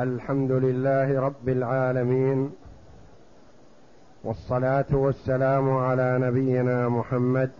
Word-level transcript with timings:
الحمد 0.00 0.52
لله 0.52 1.20
رب 1.20 1.48
العالمين 1.48 2.50
والصلاة 4.24 4.90
والسلام 4.92 5.66
على 5.76 6.18
نبينا 6.18 6.88
محمد 6.88 7.50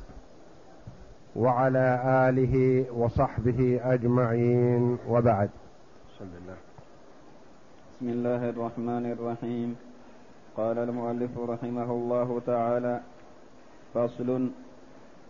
وعلى 1.37 1.87
آله 2.29 2.85
وصحبه 2.97 3.81
أجمعين 3.85 4.99
وبعد. 5.09 5.51
بسم 6.09 6.31
الله 6.41 6.59
بسم 7.93 8.09
الله 8.09 8.43
الرحمن 8.49 9.05
الرحيم. 9.13 9.77
قال 10.57 10.79
المؤلف 10.79 11.39
رحمه 11.39 11.91
الله 11.93 12.41
تعالى 12.47 13.01
فصل 13.95 14.51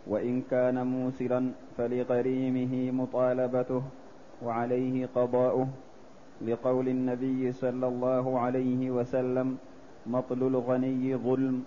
وإن 0.07 0.43
كان 0.51 0.87
موسرا 0.87 1.53
فلغريمه 1.77 2.91
مطالبته 2.91 3.83
وعليه 4.43 5.09
قضاؤه 5.15 5.69
لقول 6.47 6.89
النبي 6.89 7.53
صلى 7.53 7.87
الله 7.87 8.41
عليه 8.41 8.91
وسلم 8.91 9.59
مطل 10.07 10.43
الغني 10.43 11.17
ظلم 11.17 11.65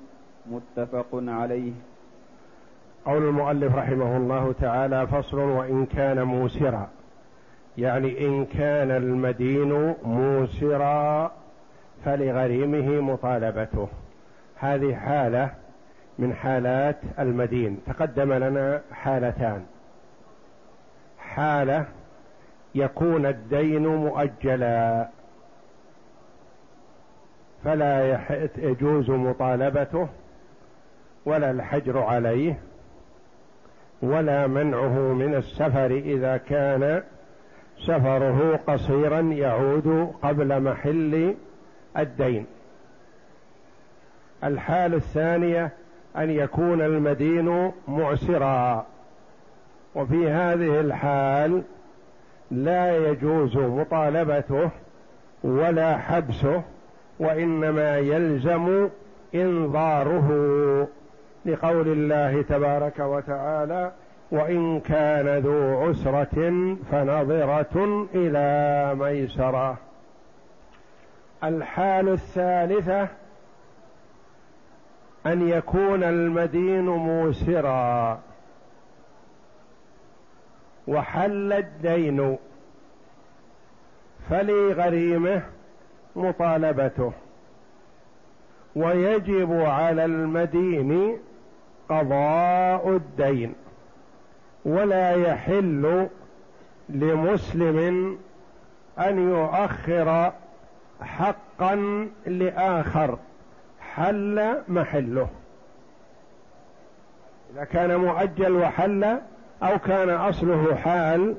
متفق 0.52 1.08
عليه. 1.14 1.72
قول 3.05 3.23
المؤلف 3.23 3.76
رحمه 3.76 4.17
الله 4.17 4.54
تعالى 4.62 5.08
فصل 5.08 5.40
وإن 5.40 5.86
كان 5.86 6.23
موسرا. 6.23 6.90
يعني 7.78 8.28
إن 8.28 8.45
كان 8.45 8.91
المدين 8.91 9.95
موسرا 10.04 11.31
فلغريمه 12.05 13.02
مطالبته. 13.02 13.88
هذه 14.55 14.95
حالة 14.95 15.50
من 16.20 16.34
حالات 16.34 16.98
المدين. 17.20 17.80
تقدم 17.88 18.34
لنا 18.34 18.81
حالتان. 18.92 19.66
حالة 21.20 21.86
يكون 22.76 23.26
الدين 23.26 23.88
مؤجلا. 23.88 25.08
فلا 27.64 28.20
يجوز 28.58 29.09
مطالبته 29.09 30.08
ولا 31.25 31.52
الحجر 31.52 31.98
عليه 31.98 32.59
ولا 34.02 34.48
منعه 34.48 35.14
من 35.14 35.36
السفر 35.36 35.92
إذا 35.92 36.38
كان 36.38 37.03
سفره 37.80 38.59
قصيرا 38.67 39.20
يعود 39.20 40.14
قبل 40.23 40.61
محل 40.61 41.36
الدين. 41.98 42.45
الحال 44.44 44.94
الثانية 44.94 45.72
أن 46.17 46.30
يكون 46.30 46.81
المدين 46.81 47.72
معسرا. 47.88 48.86
وفي 49.95 50.30
هذه 50.30 50.80
الحال 50.80 51.64
لا 52.54 52.98
يجوز 52.98 53.58
مطالبته 53.58 54.70
ولا 55.44 55.98
حبسه 55.98 56.62
وإنما 57.20 57.98
يلزم 57.98 58.90
إنظاره 59.36 60.28
لقول 61.45 61.88
الله 61.88 62.42
تبارك 62.42 63.00
وتعالى 63.00 63.92
وإن 64.32 64.80
كان 64.80 65.28
ذو 65.38 65.78
عسرة 65.84 66.54
فنظرة 66.92 68.08
إلى 68.16 68.95
ميسرة. 68.95 69.78
الحال 71.44 72.10
الثالثة 72.10 73.08
أن 75.26 75.50
يكون 75.50 76.04
المدين 76.04 76.86
موسرا. 76.86 78.20
وحل 80.88 81.53
الدين 81.53 82.38
فلغريمه 84.30 85.42
مطالبته. 86.16 87.12
ويجب 88.76 89.61
على 89.61 90.06
المدين 90.06 91.17
قضاء 91.89 92.89
الدين 92.89 93.54
ولا 94.66 95.11
يحل 95.11 96.08
لمسلم 96.89 98.17
أن 99.00 99.30
يؤخر 99.30 100.32
حقا 101.02 101.76
لآخر 102.26 103.17
حل 103.82 104.61
محله. 104.67 105.27
إذا 107.54 107.64
كان 107.64 107.95
مؤجل 107.95 108.52
وحل 108.52 109.17
أو 109.64 109.80
كان 109.80 110.10
أصله 110.10 110.76
حال 110.76 111.36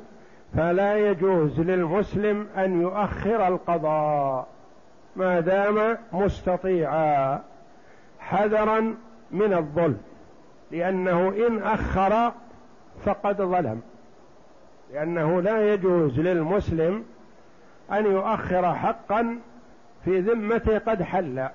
فلا 0.56 1.10
يجوز 1.10 1.60
للمسلم 1.60 2.46
أن 2.56 2.82
يؤخر 2.82 3.48
القضاء 3.48 4.46
ما 5.16 5.40
دام 5.40 5.98
مستطيعا 6.12 7.42
حذرا 8.20 8.94
من 9.30 9.54
الظلم 9.54 9.98
لأنه 10.70 11.28
إن 11.28 11.62
أخر 11.62 12.32
فقد 13.04 13.42
ظلم. 13.42 13.80
لأنه 14.92 15.42
لا 15.42 15.72
يجوز 15.72 16.20
للمسلم 16.20 17.04
أن 17.92 18.04
يؤخر 18.04 18.74
حقا 18.74 19.38
في 20.04 20.20
ذمته 20.20 20.78
قد 20.78 21.02
حل 21.02 21.48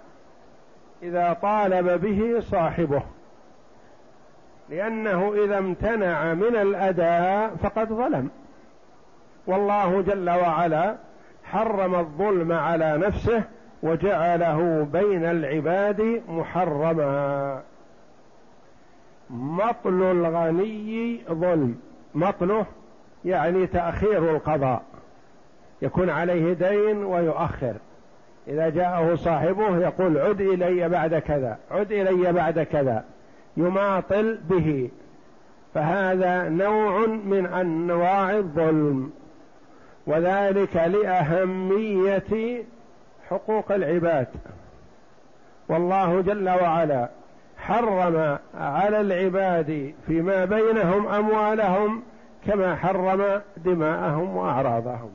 إذا 1.04 1.34
طالب 1.42 2.02
به 2.02 2.40
صاحبه. 2.40 3.04
لأنه 4.70 5.34
إذا 5.46 5.58
امتنع 5.58 6.34
من 6.34 6.56
الأداء 6.56 7.56
فقد 7.56 7.94
ظلم. 7.94 8.30
والله 9.48 10.02
جل 10.02 10.30
وعلا 10.30 10.96
حرم 11.44 11.96
الظلم 11.96 12.52
على 12.52 12.98
نفسه 12.98 13.44
وجعله 13.84 14.88
بين 14.94 15.26
العباد 15.26 16.22
محرما. 16.28 17.62
مطل 19.30 20.04
الغني 20.04 21.22
ظلم. 21.30 21.80
مطله 22.16 22.66
يعني 23.26 23.68
تأخير 23.68 24.36
القضاء. 24.36 24.84
يكون 25.82 26.10
عليه 26.10 26.54
دين 26.54 27.04
ويؤخر. 27.04 27.74
إذا 28.48 28.70
جاءه 28.70 29.16
صاحبه 29.16 29.78
يقول 29.78 30.18
عد 30.18 30.42
إلي 30.42 30.90
بعد 30.90 31.16
كذا 31.16 31.58
عد 31.72 31.92
إلي 31.92 32.34
بعد 32.34 32.60
كذا. 32.60 33.04
يماطل 33.60 34.38
به. 34.50 34.90
فهذا 35.74 36.50
نوع 36.50 37.06
من 37.08 37.46
أنواع 37.46 38.38
الظلم. 38.38 39.12
وذلك 40.08 40.76
لأهمية 40.76 42.64
حقوق 43.30 43.72
العباد. 43.72 44.28
والله 45.70 46.22
جل 46.22 46.50
وعلا 46.50 47.10
حرم 47.58 48.38
على 48.56 49.02
العباد 49.02 49.94
فيما 50.08 50.46
بينهم 50.46 51.08
أموالهم 51.08 52.04
كما 52.48 52.76
حرم 52.76 53.42
دماءهم 53.58 54.38
وأعراضهم. 54.38 55.10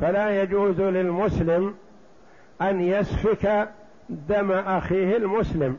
فلا 0.00 0.42
يجوز 0.42 0.80
للمسلم 0.80 1.74
أن 2.62 2.80
يسفك 2.80 3.68
دم 4.08 4.52
أخيه 4.52 5.16
المسلم. 5.16 5.76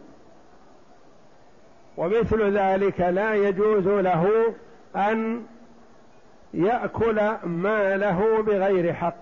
ومثل 1.98 2.58
ذلك 2.58 3.00
لا 3.00 3.34
يجوز 3.34 3.88
له 3.88 4.54
أن 4.96 5.44
يأكل 6.54 7.32
ماله 7.44 8.42
بغير 8.42 8.94
حق 8.94 9.16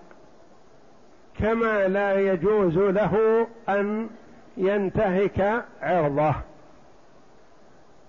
كما 1.38 1.88
لا 1.88 2.14
يجوز 2.20 2.78
له 2.78 3.46
أن 3.68 4.08
ينتهك 4.56 5.64
عرضه. 5.82 6.34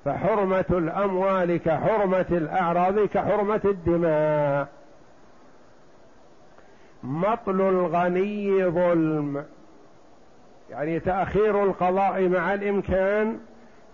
فحرمة 0.06 0.66
الأموال 0.70 1.58
كحرمة 1.58 2.26
الأعراض 2.32 3.00
كحرمة 3.00 3.62
الدماء. 3.66 4.68
مطل 7.04 7.62
الغني 7.62 8.66
ظلم 8.66 9.46
يعني 10.70 11.00
تأخير 11.00 11.64
القضاء 11.64 12.28
مع 12.28 12.54
الإمكان 12.54 13.40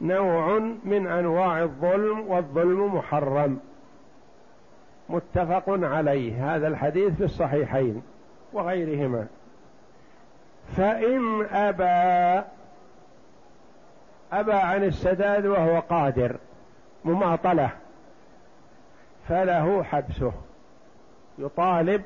نوع 0.04 0.60
من 0.84 1.08
أنواع 1.08 1.64
الظلم 1.64 2.20
والظلم 2.28 2.96
محرم. 2.96 3.60
متفق 5.10 5.64
عليه. 5.68 6.56
هذا 6.56 6.68
الحديث 6.68 7.14
في 7.14 7.24
الصحيحين 7.24 8.02
وغيرهما. 8.54 9.28
فإن 10.78 11.46
أبى 11.52 12.46
أبى 14.32 14.54
عن 14.54 14.84
السداد 14.84 15.46
وهو 15.46 15.80
قادر 15.80 16.36
مماطلة 17.06 17.70
فله 19.28 19.84
حبسه. 19.84 20.34
يطالب 21.38 22.02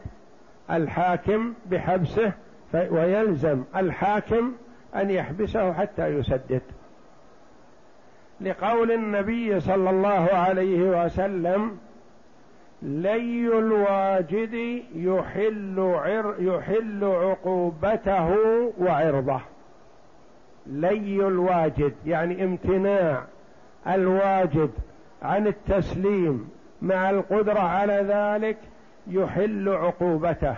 الحاكم 0.72 1.54
بحبسه 1.66 2.32
ويلزم 2.74 3.64
الحاكم 3.76 4.54
أن 4.96 5.10
يحبسه 5.10 5.74
حتى 5.74 6.08
يسدد. 6.08 6.62
لقول 8.42 8.92
النبي 8.92 9.60
صلى 9.60 9.90
الله 9.90 10.30
عليه 10.34 11.06
وسلم 11.06 11.78
لي 12.82 13.60
الواجد 13.60 14.84
يحل 14.96 15.80
عر 15.80 16.36
يحل 16.40 17.04
عقوبته 17.04 18.38
وعرضه. 18.80 19.42
لي 20.68 21.28
الواجد 21.28 21.94
يعني 22.06 22.44
امتناع 22.44 23.24
الواجد 23.88 24.72
عن 25.22 25.48
التسليم 25.48 26.50
مع 26.82 27.10
القدرة 27.10 27.60
على 27.60 27.94
ذلك 27.94 28.58
يحل 29.08 29.70
عقوبته. 29.70 30.56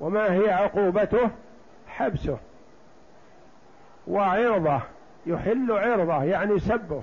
وما 0.00 0.32
هي 0.32 0.50
عقوبته؟ 0.50 1.30
حبسه. 1.88 2.38
وعرضه. 4.06 4.80
يحل 5.26 5.72
عرضه 5.72 6.24
يعني 6.24 6.58
سبه. 6.58 7.02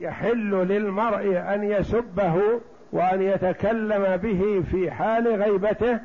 يحل 0.00 0.50
للمرء 0.50 1.38
أن 1.38 1.64
يسبه 1.64 2.60
وأن 2.92 3.22
يتكلم 3.22 4.16
به 4.16 4.62
في 4.70 4.90
حال 4.90 5.42
غيبته 5.42 6.00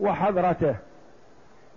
وحضرته. 0.00 0.76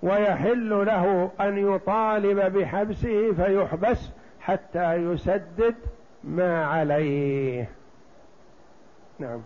ويحل 0.04 0.86
له 0.86 1.32
أن 1.42 1.58
يطالب 1.58 2.58
بحبسه 2.58 3.34
فيحبس 3.34 4.10
حتى 4.40 4.94
يسدد 4.94 5.76
ما 6.24 6.66
عليه. 6.66 7.70
نعم. 9.20 9.42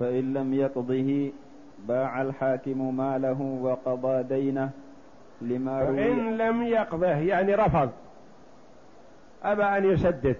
فإن 0.00 0.34
لم 0.34 0.54
يقضه 0.54 1.30
باع 1.88 2.22
الحاكم 2.22 2.96
ماله 2.96 3.40
وقضى 3.62 4.22
دينه 4.22 4.70
لما 5.40 5.80
روي. 5.80 5.96
فإن 5.96 6.38
لم 6.38 6.62
يقضه 6.62 7.06
يعني 7.06 7.54
رفض. 7.54 7.90
أبى 9.44 9.62
أن 9.62 9.84
يسدد. 9.84 10.36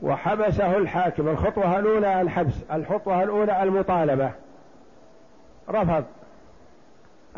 وحبسه 0.00 0.76
الحاكم. 0.76 1.28
الخطوة 1.28 1.78
الأولى 1.78 2.20
الحبس 2.20 2.54
الخطوة 2.72 3.22
الأولى 3.22 3.62
المطالبة. 3.62 4.30
رفض. 5.70 6.04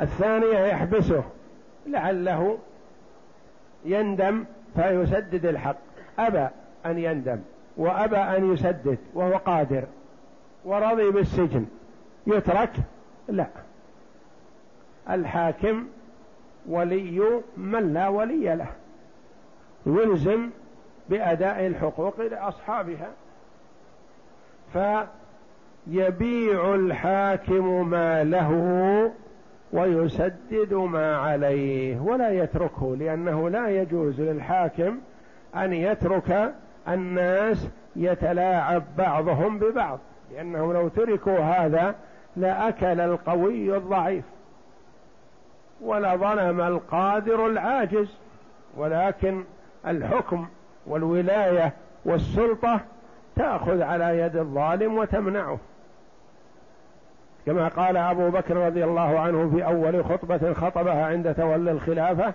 الثانية 0.00 0.58
يحبسه. 0.58 1.24
لعله 1.86 2.58
يندم 3.84 4.44
فيسدد 4.76 5.46
الحق. 5.46 5.76
أبى 6.18 6.48
أن 6.86 6.98
يندم. 6.98 7.38
وأبى 7.76 8.16
أن 8.16 8.52
يسدد. 8.52 8.98
وهو 9.14 9.36
قادر. 9.36 9.84
ورضي 10.64 11.10
بالسجن. 11.10 11.66
يترك؟ 12.26 12.72
لا. 13.28 13.46
الحاكم 15.10 15.86
ولي 16.68 17.42
من 17.56 17.94
لا 17.94 18.08
ولي 18.08 18.56
له 18.56 18.68
يلزم 19.86 20.50
بأداء 21.08 21.66
الحقوق 21.66 22.20
لأصحابها. 22.20 23.10
فيبيع 24.72 26.74
الحاكم 26.74 27.90
ما 27.90 28.24
له 28.24 28.52
ويسدد 29.72 30.74
ما 30.74 31.16
عليه 31.16 32.00
ولا 32.00 32.30
يتركه 32.30 32.96
لأنه 32.96 33.50
لا 33.50 33.68
يجوز 33.68 34.20
للحاكم 34.20 34.98
أن 35.56 35.72
يترك 35.72 36.54
الناس 36.88 37.68
يتلاعب 37.96 38.82
بعضهم 38.98 39.58
ببعض 39.58 39.98
لأنه 40.32 40.72
لو 40.72 40.88
تركوا 40.88 41.38
هذا 41.38 41.94
لأكل 42.36 43.00
القوي 43.00 43.76
الضعيف. 43.76 44.24
ولظلم 45.81 46.61
القادر 46.61 47.46
العاجز 47.46 48.08
ولكن 48.76 49.44
الحكم 49.87 50.46
والولاية 50.87 51.73
والسلطة 52.05 52.81
تأخذ 53.37 53.82
على 53.82 54.19
يد 54.19 54.37
الظالم 54.37 54.99
وتمنعه. 54.99 55.58
كما 57.46 57.69
قال 57.69 57.96
أبو 57.96 58.31
بكر 58.31 58.56
رضي 58.56 58.84
الله 58.84 59.19
عنه 59.20 59.50
في 59.55 59.64
أول 59.64 60.05
خطبة 60.05 60.52
خطبها 60.52 61.06
عند 61.06 61.34
تولي 61.34 61.70
الخلافة 61.70 62.34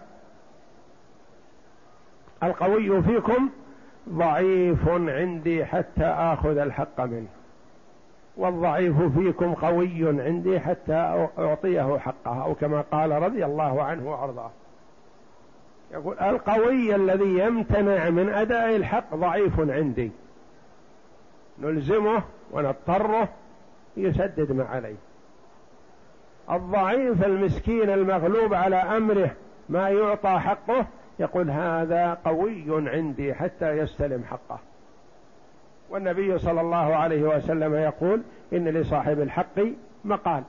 القوي 2.43 3.03
فيكم 3.03 3.49
ضعيف 4.09 4.87
عندي 4.87 5.65
حتى 5.65 6.05
آخذ 6.05 6.57
الحق 6.57 7.01
منه. 7.01 7.27
والضعيف 8.41 9.01
فيكم 9.01 9.53
قوي 9.53 10.21
عندي 10.21 10.59
حتى 10.59 11.27
أعطيه 11.39 11.97
حقه 11.97 12.43
أو 12.43 12.55
كما 12.55 12.81
قال 12.81 13.11
رضي 13.11 13.45
الله 13.45 13.83
عنه 13.83 14.11
وأرضاه. 14.11 14.51
يقول 15.91 16.19
القوي 16.19 16.95
الذي 16.95 17.39
يمتنع 17.39 18.09
من 18.09 18.29
أداء 18.29 18.75
الحق 18.75 19.15
ضعيف 19.15 19.59
عندي. 19.59 20.11
نلزمه 21.59 22.23
ونضطره 22.51 23.29
يسدد 23.97 24.51
ما 24.51 24.63
عليه. 24.63 24.95
الضعيف 26.51 27.25
المسكين 27.25 27.89
المغلوب 27.89 28.53
على 28.53 28.75
أمره 28.75 29.31
ما 29.69 29.89
يعطى 29.89 30.39
حقه 30.39 30.85
يقول 31.19 31.49
هذا 31.49 32.13
قوي 32.25 32.65
عندي 32.69 33.33
حتى 33.33 33.77
يستلم 33.77 34.23
حقه. 34.23 34.59
والنبي 35.91 36.37
صلى 36.37 36.61
الله 36.61 36.95
عليه 36.95 37.23
وسلم 37.23 37.75
يقول 37.75 38.21
إن 38.53 38.67
لصاحب 38.67 39.21
الحق 39.21 39.59
مقال. 40.05 40.43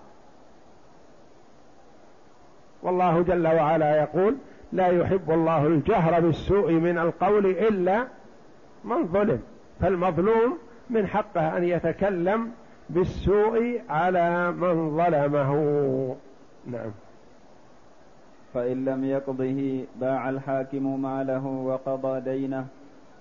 والله 2.82 3.22
جل 3.22 3.46
وعلا 3.46 3.96
يقول 3.96 4.36
لا 4.72 4.86
يحب 4.86 5.30
الله 5.30 5.66
الجهر 5.66 6.20
بالسوء 6.20 6.72
من 6.72 6.98
القول 6.98 7.46
إلا 7.46 8.06
من 8.84 9.06
ظلم 9.06 9.42
فالمظلوم 9.80 10.58
من 10.90 11.06
حقه 11.06 11.56
أن 11.56 11.64
يتكلم 11.64 12.50
بالسوء 12.90 13.82
على 13.88 14.52
من 14.52 14.96
ظلمه. 14.96 15.52
نعم. 16.66 16.90
فإن 18.54 18.84
لم 18.84 19.04
يقضه 19.04 19.84
باع 20.00 20.30
الحاكم 20.30 21.02
ماله 21.02 21.46
وقضى 21.46 22.20
دينه 22.20 22.66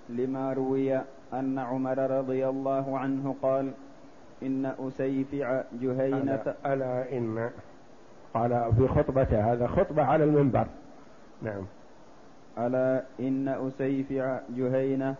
لما 0.09 0.53
روي 0.53 1.01
أن 1.33 1.59
عمر 1.59 1.97
رضي 1.97 2.47
الله 2.47 2.99
عنه 2.99 3.35
قال 3.41 3.71
إن 4.43 4.65
أسيفع 4.65 5.63
جهينة. 5.81 6.41
ألا, 6.65 6.73
ألا 6.73 7.17
إن 7.17 7.49
قال 8.33 8.73
في 8.77 8.87
خطبته 8.87 9.53
هذا 9.53 9.67
خطبة 9.67 10.03
على 10.03 10.23
المنبر. 10.23 10.67
نعم. 11.41 11.65
ألا 12.57 13.03
إن 13.19 13.47
أسيفع 13.47 14.39
جهينة 14.49 15.15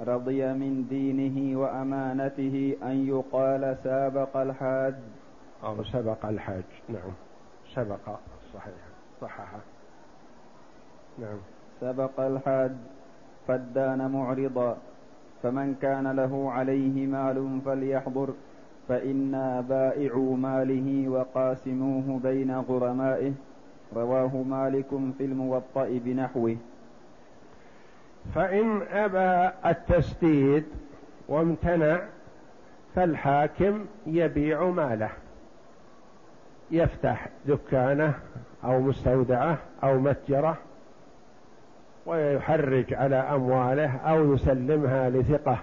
رضي 0.00 0.46
من 0.46 0.86
دينه 0.88 1.60
وأمانته 1.60 2.76
أن 2.82 3.08
يقال 3.08 3.76
سابق 3.84 4.36
الحاج. 4.36 4.94
أو 5.64 5.84
سبق 5.84 6.26
الحاج. 6.26 6.64
نعم. 6.88 7.12
سبق 7.74 8.18
صحيح. 8.54 8.74
صححه 9.20 9.60
نعم. 11.18 11.38
سبق 11.80 12.20
الحاج 12.20 12.72
فدان 13.48 14.10
معرضا. 14.10 14.76
فمن 15.42 15.74
كان 15.82 16.12
له 16.12 16.52
عليه 16.52 17.06
مال 17.06 17.60
فليحضر 17.64 18.28
فإنا 18.88 19.60
بائعو 19.60 20.34
ماله 20.34 21.08
وقاسموه 21.08 22.20
بين 22.22 22.60
غرمائه. 22.60 23.32
رواه 23.96 24.36
مالك 24.36 24.86
في 25.18 25.24
الموطأ 25.24 25.88
بنحوه. 26.04 26.56
فإن 28.34 28.82
أبى 28.82 29.54
التسديد 29.66 30.64
وامتنع 31.28 32.00
فالحاكم 32.94 33.86
يبيع 34.06 34.64
ماله. 34.64 35.10
يفتح 36.70 37.28
دكانه 37.46 38.14
أو 38.64 38.80
مستودعه 38.80 39.58
أو 39.82 39.98
متجره. 39.98 40.58
ويحرج 42.06 42.94
على 42.94 43.16
أمواله 43.16 43.96
أو 43.96 44.34
يسلمها 44.34 45.10
لثقة. 45.10 45.58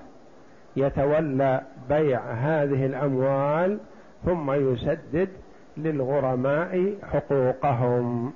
يتولى 0.75 1.61
بيع 1.89 2.19
هذه 2.19 2.85
الأموال 2.85 3.77
ثم 4.25 4.51
يسدد 4.51 5.29
للغرماء 5.77 6.93
حقوقهم. 7.11 8.33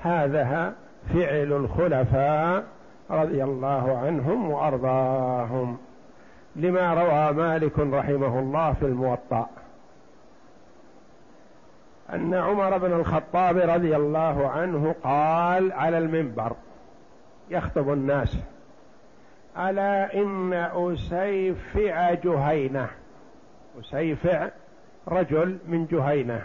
هذا 0.00 0.74
فعل 1.14 1.52
الخلفاء 1.52 2.64
رضي 3.10 3.44
الله 3.44 3.98
عنهم 3.98 4.50
وأرضاهم. 4.50 5.78
لما 6.56 6.94
روى 6.94 7.32
مالك 7.32 7.78
رحمه 7.78 8.38
الله 8.38 8.72
في 8.72 8.86
الموطأ 8.86 9.46
أن 12.12 12.34
عمر 12.34 12.78
بن 12.78 12.92
الخطاب 12.92 13.56
رضي 13.56 13.96
الله 13.96 14.48
عنه 14.48 14.94
قال 15.04 15.72
على 15.72 15.98
المنبر 15.98 16.52
يخطب 17.52 17.92
الناس. 17.92 18.38
ألا 19.58 20.14
إن 20.14 20.52
أسيفع 20.52 22.14
جهينة. 22.14 22.88
أسيفع 23.80 24.48
رجل 25.08 25.58
من 25.68 25.86
جهينة. 25.86 26.42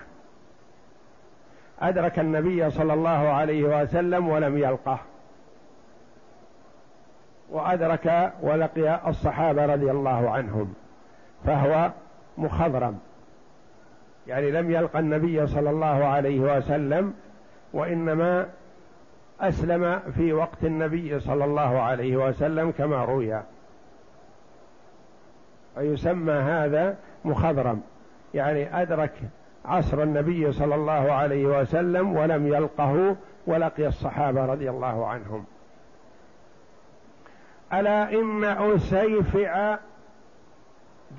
أدرك 1.82 2.20
النبي 2.20 2.70
صلى 2.70 2.94
الله 2.94 3.10
عليه 3.10 3.64
وسلم 3.64 4.28
ولم 4.28 4.58
يلقه. 4.58 5.00
وأدرك 7.50 8.34
ولقي 8.42 9.10
الصحابة 9.10 9.66
رضي 9.66 9.92
الله 9.92 10.30
عنهم. 10.30 10.74
فهو 11.46 11.92
مخضرم. 12.38 13.00
يعني 14.28 14.52
لم 14.52 14.72
يلقى 14.72 15.00
النبي 15.00 15.48
صلى 15.48 15.70
الله 15.70 16.06
عليه 16.06 16.40
وسلم 16.40 17.14
وإنما 17.74 18.50
أسلم 19.42 20.00
في 20.16 20.34
وقت 20.34 20.64
النبي 20.64 21.20
صلى 21.20 21.46
الله 21.46 21.82
عليه 21.82 22.18
وسلم 22.18 22.72
كما 22.72 23.06
روي. 23.06 23.42
ويسمى 25.78 26.34
هذا 26.34 26.98
مخضرم. 27.26 27.82
يعني 28.34 28.82
أدرك 28.82 29.14
عصر 29.66 30.04
النبي 30.04 30.52
صلى 30.52 30.76
الله 30.76 31.12
عليه 31.12 31.46
وسلم 31.46 32.16
ولم 32.16 32.48
يلقه 32.48 33.16
ولقي 33.48 33.88
الصحابة 33.88 34.46
رضي 34.46 34.70
الله 34.70 35.08
عنهم. 35.08 35.46
ألا 37.74 38.14
إن 38.14 38.44
أسيفع 38.44 39.78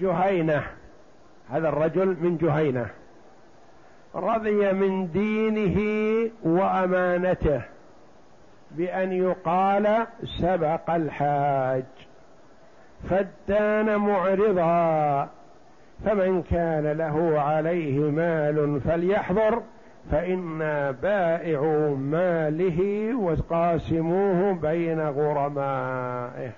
جهينة. 0.00 0.62
هذا 1.50 1.68
الرجل 1.68 2.16
من 2.20 2.37
جهينة. 2.37 2.87
رضي 4.14 4.72
من 4.72 5.12
دينه 5.12 5.78
وأمانته. 6.42 7.62
بأن 8.70 9.12
يقال 9.12 10.06
سبق 10.40 10.90
الحاج 10.90 11.84
فدان 13.10 13.96
معرضا 13.96 15.28
فمن 16.04 16.42
كان 16.42 16.87
له 16.87 17.40
عليه 17.40 18.10
مال 18.10 18.80
فليحضر 18.80 19.62
فإنا 20.10 20.90
بائع 20.90 21.60
ماله 21.98 23.14
وقاسموه 23.14 24.52
بين 24.52 25.00
غرمائه. 25.00 26.50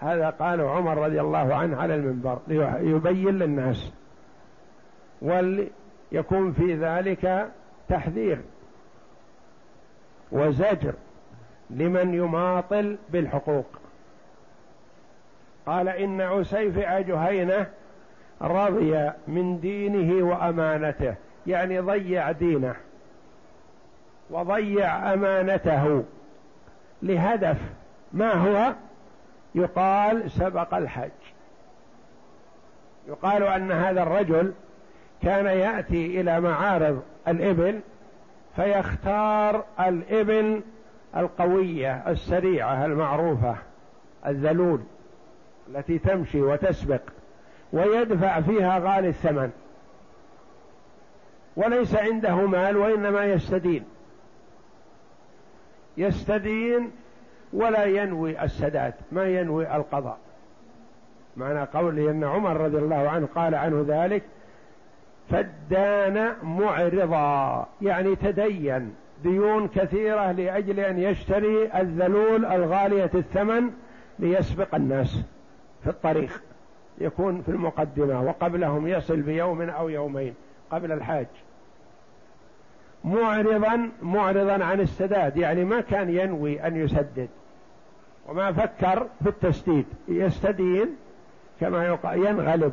هذا 0.00 0.30
قال 0.30 0.60
عمر 0.60 0.98
رضي 0.98 1.20
الله 1.20 1.54
عنه 1.54 1.76
على 1.76 1.94
المنبر 1.94 2.38
ليبين 2.48 3.38
للناس. 3.38 3.92
وليكون 5.22 6.52
في 6.52 6.74
ذلك 6.74 7.48
تحذير 7.88 8.38
وزجر. 10.32 10.94
لمن 11.70 12.14
يماطل 12.14 12.98
بالحقوق. 13.08 13.66
قال 15.66 15.88
إن 15.88 16.20
عسيفع 16.20 17.00
جهينة 17.00 17.66
رضي 18.42 19.10
من 19.28 19.60
دينه 19.60 20.24
وأمانته 20.24 21.14
يعني 21.46 21.80
ضيع 21.80 22.32
دينه 22.32 22.74
وضيع 24.30 25.12
أمانته 25.12 26.04
لهدف 27.02 27.56
ما 28.12 28.32
هو؟ 28.32 28.74
يقال 29.54 30.30
سبق 30.30 30.74
الحج. 30.74 31.10
يقال 33.08 33.42
أن 33.42 33.72
هذا 33.72 34.02
الرجل 34.02 34.52
كان 35.22 35.46
يأتي 35.46 36.20
إلى 36.20 36.40
معارض 36.40 37.02
الإبل 37.28 37.80
فيختار 38.56 39.64
الإبل 39.80 40.62
القوية 41.16 42.10
السريعة 42.10 42.86
المعروفة 42.86 43.56
الذلول 44.26 44.80
التي 45.68 45.98
تمشي 45.98 46.42
وتسبق 46.42 47.00
ويدفع 47.72 48.40
فيها 48.40 48.78
غالي 48.78 49.08
الثمن. 49.08 49.50
وليس 51.56 51.94
عنده 51.94 52.34
مال 52.34 52.76
وإنما 52.76 53.24
يستدين. 53.24 53.84
يستدين 55.96 56.90
ولا 57.52 57.84
ينوي 57.84 58.42
السداد 58.42 58.94
ما 59.12 59.24
ينوي 59.24 59.76
القضاء. 59.76 60.18
معنى 61.36 61.62
قوله 61.62 62.10
إن 62.10 62.24
عمر 62.24 62.56
رضي 62.56 62.78
الله 62.78 63.08
عنه 63.08 63.28
قال 63.34 63.54
عنه 63.54 63.84
ذلك 63.88 64.22
فدان 65.30 66.34
معرضا 66.42 67.66
يعني 67.82 68.16
تدين. 68.16 68.94
ديون 69.22 69.68
كثيرة 69.68 70.32
لأجل 70.32 70.80
أن 70.80 70.98
يشتري 70.98 71.80
الذلول 71.80 72.44
الغالية 72.44 73.10
الثمن 73.14 73.70
ليسبق 74.18 74.74
الناس 74.74 75.20
في 75.84 75.90
الطريق 75.90 76.42
يكون 76.98 77.42
في 77.42 77.48
المقدمة 77.48 78.22
وقبلهم 78.22 78.86
يصل 78.88 79.20
بيوم 79.20 79.62
أو 79.62 79.88
يومين 79.88 80.34
قبل 80.70 80.92
الحاج. 80.92 81.26
معرضا 83.04 83.90
معرضا 84.02 84.64
عن 84.64 84.80
السداد 84.80 85.36
يعني 85.36 85.64
ما 85.64 85.80
كان 85.80 86.10
ينوي 86.10 86.66
أن 86.66 86.76
يسدد. 86.76 87.28
وما 88.28 88.52
فكر 88.52 89.06
في 89.22 89.28
التسديد 89.28 89.86
يستدين 90.08 90.96
كما 91.60 91.98
ينغلب 92.04 92.72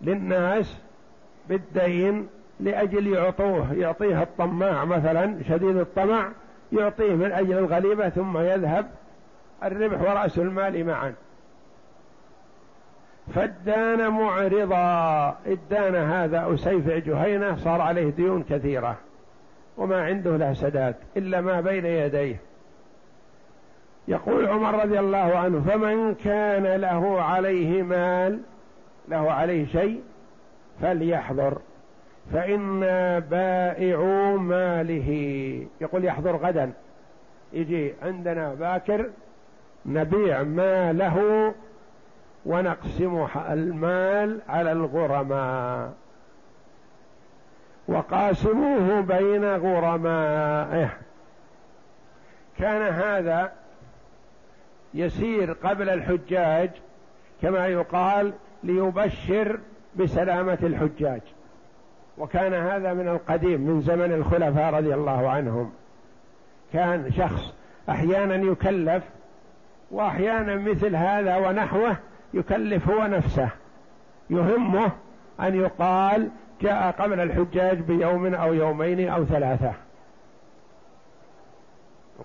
للناس 0.00 0.76
بالدين 1.48 2.28
لأجل 2.60 3.06
يعطوه 3.06 3.72
يعطيه 3.72 4.22
الطماع 4.22 4.84
مثلا 4.84 5.42
شديد 5.48 5.76
الطمع 5.76 6.28
يعطيه 6.72 7.14
من 7.14 7.32
أجل 7.32 7.58
الغليبة 7.58 8.08
ثم 8.08 8.38
يذهب 8.38 8.90
الربح 9.64 10.00
ورأس 10.00 10.38
المال 10.38 10.86
معا. 10.86 11.14
فالدان 13.34 14.08
معرضا. 14.08 15.38
الدان 15.46 15.94
هذا 15.94 16.54
أسيفع 16.54 16.98
جهينة 16.98 17.56
صار 17.56 17.80
عليه 17.80 18.10
ديون 18.10 18.42
كثيرة 18.42 18.96
وما 19.76 20.04
عنده 20.04 20.36
له 20.36 20.52
سداد 20.52 20.94
إلا 21.16 21.40
ما 21.40 21.60
بين 21.60 21.86
يديه. 21.86 22.36
يقول 24.08 24.46
عمر 24.46 24.82
رضي 24.82 25.00
الله 25.00 25.38
عنه 25.38 25.60
فمن 25.60 26.14
كان 26.14 26.66
له 26.80 27.22
عليه 27.22 27.82
مال 27.82 28.40
له 29.08 29.32
عليه 29.32 29.66
شيء 29.66 30.02
فليحضر. 30.80 31.58
فإنا 32.32 33.18
بائعو 33.18 34.36
ماله. 34.36 35.10
يقول 35.80 36.04
يحضر 36.04 36.36
غدا. 36.36 36.72
يجي 37.52 37.94
عندنا 38.02 38.54
باكر 38.54 39.10
نبيع 39.86 40.42
ماله 40.42 41.54
ونقسم 42.46 43.26
المال 43.50 44.40
على 44.48 44.72
الغرماء. 44.72 45.92
وقاسموه 47.88 49.00
بين 49.00 49.44
غرمائه. 49.44 50.90
كان 52.58 52.82
هذا 52.82 53.52
يسير 54.94 55.52
قبل 55.52 55.90
الحجاج 55.90 56.70
كما 57.42 57.66
يقال 57.66 58.32
ليبشر 58.62 59.58
بسلامة 59.96 60.58
الحجاج. 60.62 61.20
وكان 62.18 62.54
هذا 62.54 62.94
من 62.94 63.08
القديم 63.08 63.60
من 63.60 63.80
زمن 63.80 64.12
الخلفاء 64.12 64.74
رضي 64.74 64.94
الله 64.94 65.28
عنهم. 65.30 65.72
كان 66.72 67.12
شخص 67.12 67.54
أحيانا 67.88 68.34
يكلف 68.34 69.02
وأحيانا 69.90 70.56
مثل 70.56 70.96
هذا 70.96 71.36
ونحوه 71.36 71.96
يكلف 72.34 72.88
هو 72.88 73.06
نفسه. 73.06 73.48
يهمه 74.30 74.92
أن 75.40 75.54
يقال 75.54 76.28
جاء 76.60 76.90
قبل 76.90 77.20
الحجاج 77.20 77.78
بيوم 77.78 78.34
أو 78.34 78.54
يومين 78.54 79.08
أو 79.08 79.24
ثلاثة. 79.24 79.72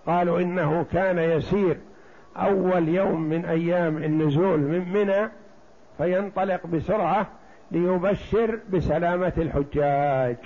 قالوا 0.07 0.39
إنه 0.39 0.85
كان 0.91 1.17
يسير 1.17 1.77
أول 2.37 2.89
يوم 2.89 3.21
من 3.21 3.45
أيام 3.45 3.97
النزول 3.97 4.59
من 4.59 4.93
منى 4.93 5.29
فينطلق 5.97 6.67
بسرعة 6.67 7.27
ليبشر 7.71 8.59
بسلامة 8.69 9.33
الحجاج. 9.37 10.37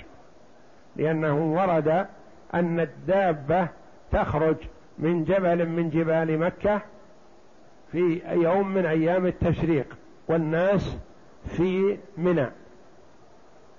لأنه 0.96 1.36
ورد 1.36 2.08
أن 2.54 2.80
الدابة 2.80 3.68
تخرج 4.12 4.56
من 5.00 5.24
جبل 5.24 5.70
من 5.70 5.90
جبال 5.90 6.38
مكة 6.40 6.82
في 7.92 8.22
يوم 8.32 8.74
من 8.74 8.86
أيام 8.86 9.26
التشريق 9.26 9.98
والناس 10.28 10.98
في 11.46 11.98
منى. 12.18 12.48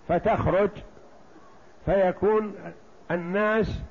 فتخرج 0.08 0.70
فيكون 1.86 2.54
الناس 3.10 3.82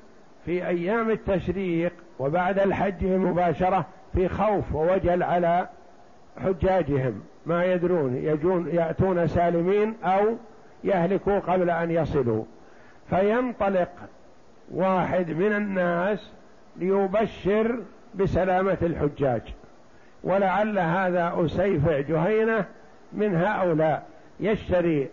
في 0.46 0.68
أيام 0.68 1.12
التشريق 1.12 1.94
وبعد 2.20 2.60
الحج 2.60 3.06
مباشرة 3.06 3.86
في 4.14 4.30
خوف 4.30 4.76
ووجل 4.76 5.24
على 5.24 5.70
حجاجهم 6.38 7.22
ما 7.46 7.66
يدرون 7.66 8.16
يجون 8.16 8.70
يأتون 8.74 9.28
سالمين 9.28 9.94
أو 10.04 10.36
يهلكوا 10.84 11.40
قبل 11.40 11.70
أن 11.70 11.92
يصلوا. 11.92 12.44
فينطلق 13.10 13.90
واحد 14.72 15.30
من 15.30 15.54
الناس 15.54 16.32
ليبشر 16.78 17.80
بسلامة 18.16 18.78
الحجاج. 18.82 19.42
ولعل 20.24 20.80
هذا 20.80 21.34
أسيفع 21.38 22.00
جهينة 22.00 22.66
من 23.14 23.36
هؤلاء. 23.36 24.08
يشتري 24.40 25.10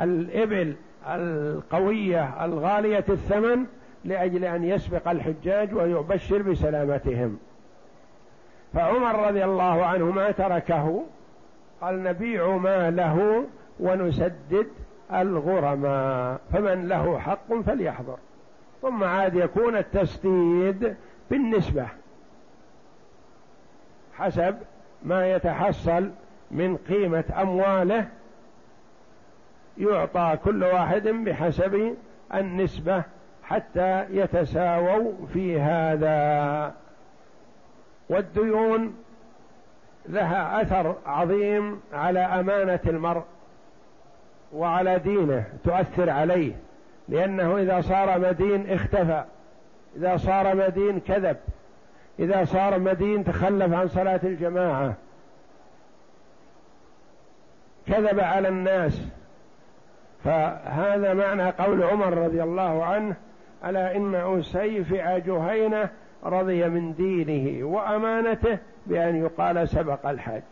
الإبل 0.00 0.74
القوية 1.06 2.44
الغالية 2.44 3.04
الثمن 3.08 3.64
لأجل 4.04 4.44
أن 4.44 4.64
يسبق 4.64 5.08
الحجاج 5.08 5.74
ويبشر 5.74 6.42
بسلامتهم. 6.42 7.38
فعمر 8.74 9.28
رضي 9.28 9.44
الله 9.44 9.84
عنه 9.84 10.04
ما 10.04 10.30
تركه. 10.30 11.04
قال 11.80 12.02
نبيع 12.02 12.56
ما 12.56 12.90
له 12.90 13.44
ونسدد 13.80 14.66
الغرماء 15.12 16.40
فمن 16.52 16.88
له 16.88 17.18
حق 17.18 17.54
فليحضر. 17.66 18.16
ثم 18.82 19.04
عاد 19.04 19.34
يكون 19.34 19.76
التسديد 19.76 20.96
بالنسبة. 21.30 21.86
حسب 24.14 24.56
ما 25.02 25.32
يتحصل 25.32 26.10
من 26.50 26.76
قيمة 26.76 27.24
أمواله. 27.42 28.08
يعطى 29.78 30.38
كل 30.44 30.64
واحد 30.64 31.08
بحسب 31.08 31.94
النسبة 32.34 33.02
حتى 33.42 34.04
يتساووا 34.10 35.12
في 35.32 35.60
هذا. 35.60 36.74
والديون 38.08 38.96
لها 40.08 40.62
أثر 40.62 40.96
عظيم 41.06 41.80
على 41.92 42.20
أمانة 42.20 42.80
المرء 42.86 43.22
وعلى 44.52 44.98
دينه 44.98 45.44
تؤثر 45.64 46.10
عليه 46.10 46.52
لأنه 47.08 47.58
إذا 47.58 47.80
صار 47.80 48.18
مدين 48.18 48.72
اختفى 48.72 49.24
إذا 49.96 50.16
صار 50.16 50.54
مدين 50.54 51.00
كذب 51.00 51.36
إذا 52.18 52.44
صار 52.44 52.78
مدين 52.78 53.24
تخلف 53.24 53.72
عن 53.72 53.88
صلاة 53.88 54.20
الجماعة 54.22 54.94
كذب 57.86 58.20
على 58.20 58.48
الناس. 58.48 59.00
فهذا 60.24 61.14
معنى 61.14 61.50
قول 61.50 61.82
عمر 61.82 62.18
رضي 62.18 62.42
الله 62.42 62.84
عنه 62.84 63.16
ألا 63.64 63.96
إن 63.96 64.14
اسيفع 64.14 65.18
جهينة 65.18 65.90
رضي 66.24 66.68
من 66.68 66.94
دينه 66.94 67.66
وأمانته 67.66 68.58
بأن 68.86 69.16
يقال 69.16 69.68
سبق 69.68 70.06
الحج. 70.08 70.42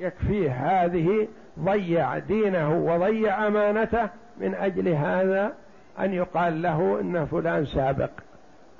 يكفيه 0.00 0.50
هذه 0.50 1.28
ضيع 1.60 2.18
دينه 2.18 2.78
وضيع 2.78 3.46
أمانته 3.46 4.08
من 4.40 4.54
أجل 4.54 4.88
هذا 4.88 5.52
أن 5.98 6.12
يقال 6.12 6.62
له 6.62 7.00
إن 7.00 7.26
فلان 7.26 7.66
سابق 7.66 8.10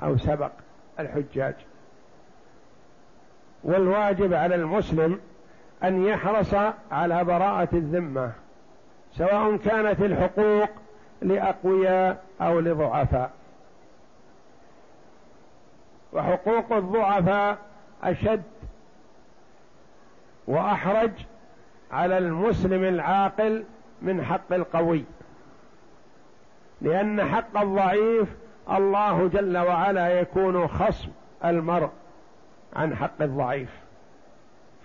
أو 0.02 0.16
سبق 0.16 0.50
الحجاج. 1.00 1.54
والواجب 3.64 4.34
على 4.34 4.54
المسلم 4.54 5.20
أن 5.84 6.04
يحرص 6.04 6.54
على 6.90 7.24
براءة 7.24 7.68
الذمة 7.72 8.32
سواء 9.12 9.56
كانت 9.56 10.00
الحقوق 10.00 10.68
لأقوياء 11.22 12.22
أو 12.40 12.60
لضعفاء. 12.60 13.30
وحقوق 16.12 16.72
الضعفاء 16.72 17.58
أشد 18.02 18.42
وأحرج 20.46 21.10
على 21.92 22.18
المسلم 22.18 22.84
العاقل 22.84 23.64
من 24.02 24.24
حق 24.24 24.52
القوي. 24.52 25.04
لأن 26.80 27.24
حق 27.24 27.60
الضعيف 27.60 28.28
الله 28.70 29.28
جل 29.28 29.58
وعلا 29.58 30.20
يكون 30.20 30.68
خصم 30.68 31.08
المرء 31.44 31.90
عن 32.76 32.96
حق 32.96 33.22
الضعيف. 33.22 33.70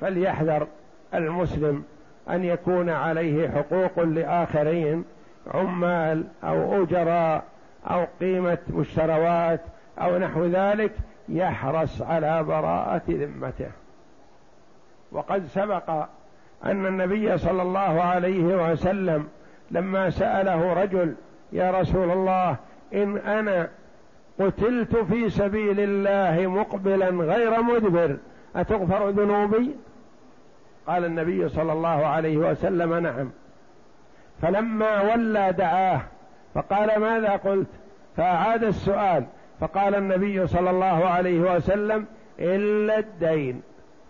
فليحذر 0.02 0.68
المسلم 1.14 1.84
أن 2.30 2.44
يكون 2.44 2.90
عليه 2.90 3.50
حقوق 3.50 4.00
لآخرين 4.00 5.06
عمال 5.54 6.24
أو 6.44 6.84
أجراء 6.84 7.44
أو 7.90 8.06
قيمة 8.20 8.58
مشتروات 8.70 9.62
أو 10.00 10.18
نحو 10.18 10.46
ذلك 10.46 10.92
يحرص 11.30 12.02
على 12.02 12.44
براءة 12.44 13.02
ذمته. 13.10 13.72
وقد 15.12 15.46
سبق 15.46 15.90
أن 16.66 16.86
النبي 16.86 17.38
صلى 17.38 17.62
الله 17.62 18.02
عليه 18.02 18.72
وسلم 18.72 19.28
لما 19.72 20.10
سأله 20.10 20.74
رجل 20.74 21.16
يا 21.52 21.72
رسول 21.72 22.12
الله 22.12 22.56
إن 22.94 23.18
أنا 23.18 23.70
قتلت 24.40 24.96
في 24.96 25.30
سبيل 25.30 25.80
الله 25.80 26.48
مقبلا 26.48 27.10
غير 27.10 27.62
مدبر 27.62 28.18
أتغفر 28.56 29.10
ذنوبي؟ 29.10 29.76
قال 30.88 31.06
النبي 31.06 31.50
صلى 31.50 31.74
الله 31.74 32.06
عليه 32.06 32.38
وسلم 32.38 32.94
نعم. 32.94 33.30
فلما 34.42 35.02
ولى 35.02 35.54
دعاه 35.58 36.02
فقال 36.56 37.00
ماذا 37.00 37.30
قلت؟ 37.30 37.68
فأعاد 38.18 38.64
السؤال 38.64 39.26
فقال 39.60 39.96
النبي 39.96 40.48
صلى 40.48 40.70
الله 40.70 41.08
عليه 41.08 41.40
وسلم 41.40 42.06
إلا 42.40 43.00
الدين 43.00 43.62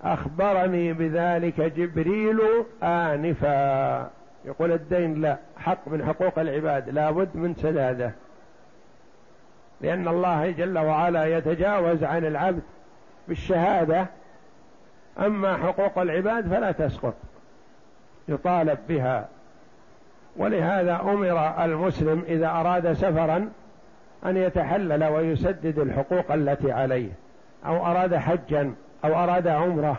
أخبرني 0.03 0.93
بذلك 0.93 1.61
جبريل 1.61 2.41
آنفا. 2.83 4.09
يقول 4.45 4.71
الدين 4.71 5.21
لا 5.21 5.37
حق 5.57 5.87
من 5.87 6.05
حقوق 6.05 6.39
العباد 6.39 6.89
لا 6.89 7.11
بد 7.11 7.29
من 7.35 7.53
سدادة. 7.55 8.11
لأن 9.81 10.07
الله 10.07 10.51
جل 10.51 10.77
وعلا 10.77 11.37
يتجاوز 11.37 12.03
عن 12.03 12.25
العبد 12.25 12.63
بالشهادة 13.27 14.07
أما 15.19 15.57
حقوق 15.57 15.99
العباد 15.99 16.47
فلا 16.47 16.71
تسقط 16.71 17.15
يطالب 18.27 18.77
بها. 18.89 19.27
ولهذا 20.37 21.01
أمر 21.01 21.63
المسلم 21.65 22.23
إذا 22.27 22.47
أراد 22.47 22.93
سفرا 22.93 23.49
أن 24.25 24.37
يتحلل 24.37 25.03
ويسدد 25.03 25.79
الحقوق 25.79 26.31
التي 26.31 26.71
عليه 26.71 27.09
أو 27.65 27.85
أراد 27.85 28.15
حجا 28.15 28.73
أو 29.05 29.23
أراد 29.23 29.47
عمرة 29.47 29.97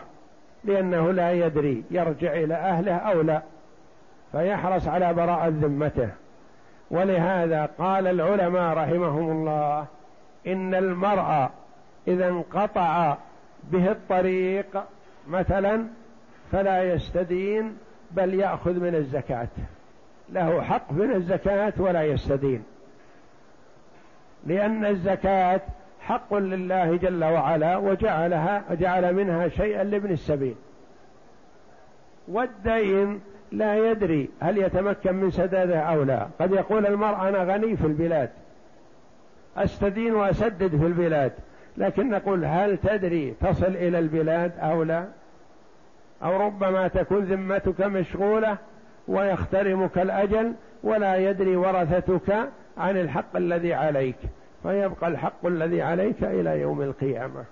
لأنه 0.63 1.11
لا 1.11 1.31
يدري 1.31 1.83
يرجع 1.91 2.33
إلى 2.33 2.53
أهله 2.53 2.95
أو 2.95 3.21
لا 3.21 3.41
فيحرص 4.31 4.87
على 4.87 5.13
براءة 5.13 5.47
ذمته. 5.47 6.09
ولهذا 6.91 7.69
قال 7.77 8.07
العلماء 8.07 8.77
رحمهم 8.77 9.31
الله 9.31 9.85
إن 10.47 10.75
المرأة 10.75 11.49
إذا 12.07 12.27
انقطع 12.27 13.17
به 13.71 13.91
الطريق 13.91 14.83
مثلا 15.27 15.87
فلا 16.51 16.93
يستدين 16.93 17.77
بل 18.11 18.33
يأخذ 18.33 18.73
من 18.73 18.95
الزكاة. 18.95 19.47
له 20.29 20.61
حق 20.61 20.91
من 20.91 21.11
الزكاة 21.11 21.73
ولا 21.77 22.03
يستدين. 22.03 22.63
لأن 24.47 24.85
الزكاة 24.85 25.61
حق 26.01 26.33
لله 26.33 26.95
جل 26.95 27.23
وعلا 27.23 27.77
وجعلها 27.77 28.63
جعل 28.71 29.15
منها 29.15 29.47
شيئا 29.47 29.83
لابن 29.83 30.11
السبيل. 30.11 30.55
والدين 32.27 33.21
لا 33.51 33.91
يدري 33.91 34.29
هل 34.39 34.57
يتمكن 34.57 35.15
من 35.15 35.31
سداده 35.31 35.79
أو 35.79 36.03
لا. 36.03 36.27
قد 36.39 36.51
يقول 36.51 36.85
المرء 36.85 37.27
أنا 37.29 37.43
غني 37.43 37.77
في 37.77 37.87
البلاد 37.87 38.29
أستدين 39.57 40.15
وأسدد 40.15 40.77
في 40.77 40.85
البلاد 40.85 41.31
لكن 41.77 42.09
نقول 42.09 42.45
هل 42.45 42.77
تدري 42.77 43.33
تصل 43.41 43.65
إلى 43.65 43.99
البلاد 43.99 44.51
أو 44.59 44.83
لا؟ 44.83 45.05
أو 46.23 46.37
ربما 46.37 46.87
تكون 46.87 47.19
ذمتك 47.19 47.81
مشغولة 47.81 48.57
ويخترمك 49.07 49.97
الأجل 49.97 50.53
ولا 50.83 51.15
يدري 51.15 51.55
ورثتك 51.55 52.49
عن 52.79 52.97
الحق 52.97 53.35
الذي 53.35 53.73
عليك 53.73 54.15
فيبقى 54.63 55.07
الحق 55.07 55.45
الذي 55.45 55.81
عليك 55.81 56.23
إلى 56.23 56.61
يوم 56.61 56.81
القيامة. 56.81 57.43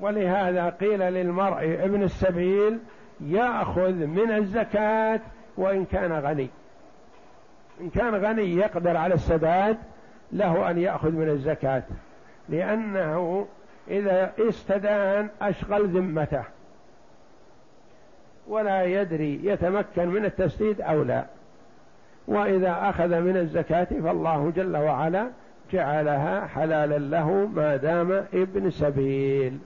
ولهذا 0.00 0.68
قيل 0.68 1.00
للمرء 1.00 1.84
ابن 1.84 2.02
السبيل 2.02 2.78
يأخذ 3.20 3.92
من 3.92 4.30
الزكاة 4.30 5.20
وإن 5.56 5.84
كان 5.84 6.12
غني. 6.12 6.48
إن 7.80 7.90
كان 7.90 8.14
غني 8.14 8.56
يقدر 8.56 8.96
على 8.96 9.14
السداد 9.14 9.76
له 10.32 10.70
أن 10.70 10.78
يأخذ 10.78 11.10
من 11.10 11.28
الزكاة. 11.28 11.82
لأنه 12.48 13.46
إذا 13.88 14.32
استدان 14.38 15.28
أشغل 15.42 15.88
ذمته. 15.88 16.44
ولا 18.48 18.84
يدري 18.84 19.40
يتمكن 19.44 20.08
من 20.08 20.24
التسديد 20.24 20.80
أو 20.80 21.02
لا. 21.02 21.24
وإذا 22.30 22.76
أخذ 22.82 23.20
من 23.20 23.36
الزكاة 23.36 23.84
فالله 23.84 24.52
جل 24.56 24.76
وعلا 24.76 25.26
جعلها 25.72 26.46
حلالا 26.46 26.98
له 26.98 27.30
ما 27.54 27.76
دام 27.76 28.12
ابن 28.34 28.70
سبيل. 28.70 29.58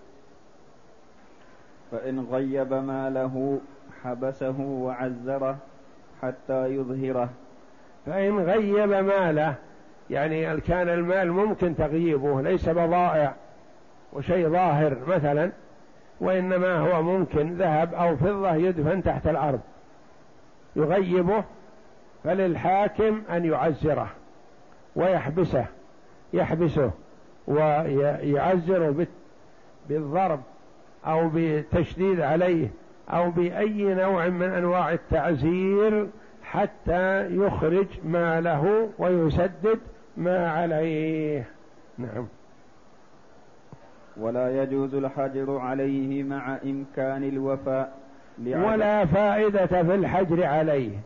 فإن 1.92 2.27
غيب 2.33 2.72
ماله 2.72 3.61
حبسه 4.05 4.61
وعزره 4.61 5.57
حتى 6.22 6.66
يظهره. 6.66 7.29
فإن 8.07 8.38
غيب 8.38 8.90
ماله 8.90 9.55
يعني 10.11 10.61
كان 10.61 10.88
المال 10.88 11.33
ممكن 11.33 11.77
تغييبه 11.77 12.42
ليس 12.42 12.68
بضائع 12.68 13.35
وشيء 14.12 14.48
ظاهر 14.48 14.96
مثلا 15.07 15.50
وإنما 16.20 16.79
هو 16.79 17.03
ممكن 17.03 17.55
ذهب 17.55 17.94
أو 17.94 18.16
فضة 18.16 18.55
يدفن 18.55 19.03
تحت 19.03 19.27
الأرض 19.27 19.61
يغيبه 20.77 21.44
فللحاكم 22.25 23.23
أن 23.31 23.45
يعزره 23.45 24.09
ويحبسه 24.97 25.67
يحبسه 26.33 26.91
ويعزره 27.47 29.07
بالضرب 29.89 30.41
أو 31.07 31.31
بتشديد 31.35 32.21
عليه 32.21 32.69
أو 33.11 33.31
بأي 33.31 33.95
نوع 33.95 34.29
من 34.29 34.51
أنواع 34.51 34.93
التعزير 34.93 36.07
حتى 36.43 37.37
يخرج 37.37 37.87
ما 38.05 38.41
له 38.41 38.89
ويسدد 38.99 39.79
ما 40.17 40.51
عليه. 40.51 41.47
نعم. 41.99 42.27
ولا 44.17 44.63
يجوز 44.63 44.95
الحجر 44.95 45.59
عليه 45.59 46.23
مع 46.23 46.59
إمكان 46.65 47.25
الوفاء 47.25 47.99
ولا 48.47 49.07
فائدة 49.07 49.67
في 49.67 49.95
الحجر 49.95 50.45
عليه. 50.45 50.99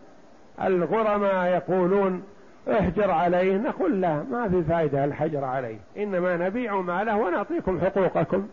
الغرماء 0.63 1.47
يقولون 1.47 2.23
احجر 2.69 3.11
عليه 3.11 3.57
نقول 3.57 4.01
لا 4.01 4.23
ما 4.23 4.49
في 4.49 4.63
فائدة 4.63 5.05
الحجر 5.05 5.45
عليه. 5.45 5.79
إنما 5.97 6.37
نبيع 6.37 6.81
ماله 6.81 7.17
ونعطيكم 7.17 7.81
حقوقكم. 7.81 8.49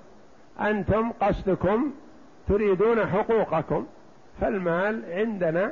أنتم 0.62 1.12
قصدكم 1.12 1.92
تريدون 2.48 3.06
حقوقكم. 3.06 3.86
فالمال 4.42 5.02
عندنا 5.12 5.72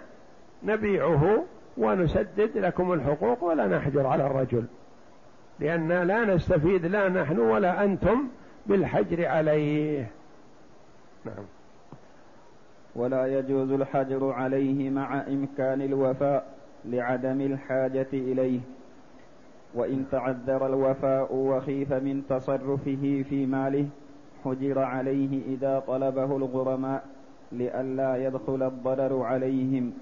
نبيعه 0.63 1.43
ونسدد 1.77 2.57
لكم 2.57 2.93
الحقوق 2.93 3.43
ولا 3.43 3.67
نحجر 3.67 4.07
على 4.07 4.27
الرجل. 4.27 4.65
لأن 5.59 5.87
لا 5.87 6.25
نستفيد 6.25 6.85
لا 6.85 7.09
نحن 7.09 7.39
ولا 7.39 7.83
أنتم 7.83 8.27
بالحجر 8.65 9.25
عليه. 9.25 10.07
نعم. 11.25 11.45
ولا 12.95 13.39
يجوز 13.39 13.71
الحجر 13.71 14.32
عليه 14.32 14.89
مع 14.89 15.21
إمكان 15.27 15.82
الوفاء 15.82 16.45
لعدم 16.86 17.41
الحاجة 17.41 18.08
إليه. 18.13 18.60
وإن 19.73 20.06
تعذر 20.12 20.65
الوفاء 20.65 21.36
وخيف 21.36 21.93
من 21.93 22.23
تصرفه 22.29 23.23
في 23.29 23.45
ماله 23.45 23.88
حجر 24.45 24.79
عليه 24.79 25.56
إذا 25.56 25.84
طلبه 25.88 26.38
الغرماء 26.38 27.03
لئلا 27.51 28.27
يدخل 28.27 28.63
الضرر 28.63 29.23
عليهم. 29.23 29.93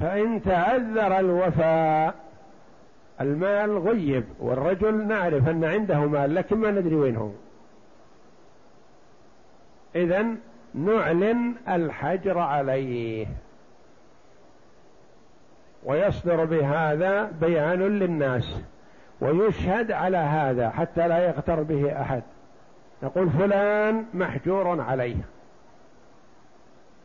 فإن 0.00 0.42
تعذر 0.42 1.18
الوفاء 1.18 2.14
المال 3.20 3.78
غيب 3.78 4.24
والرجل 4.40 5.06
نعرف 5.06 5.48
أن 5.48 5.64
عنده 5.64 6.00
مال 6.00 6.34
لكن 6.34 6.56
ما 6.56 6.70
ندري 6.70 6.94
وين 6.94 7.16
هو 7.16 7.30
إذا 9.94 10.36
نعلن 10.74 11.54
الحجر 11.68 12.38
عليه. 12.38 13.26
ويصدر 15.84 16.44
بهذا 16.44 17.32
بيان 17.40 17.82
للناس 17.98 18.56
ويشهد 19.20 19.92
على 19.92 20.16
هذا 20.16 20.70
حتى 20.70 21.08
لا 21.08 21.18
يغتر 21.18 21.62
به 21.62 22.00
أحد. 22.00 22.22
نقول 23.02 23.30
فلان 23.30 24.04
محجور 24.14 24.80
عليه. 24.80 25.16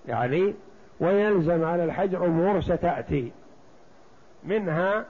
يعني 0.08 0.54
ويلزم 1.00 1.66
على 1.66 1.84
الحجر 1.84 2.26
أمور 2.26 2.62
ستأتي. 2.62 3.32
منها 4.44 5.06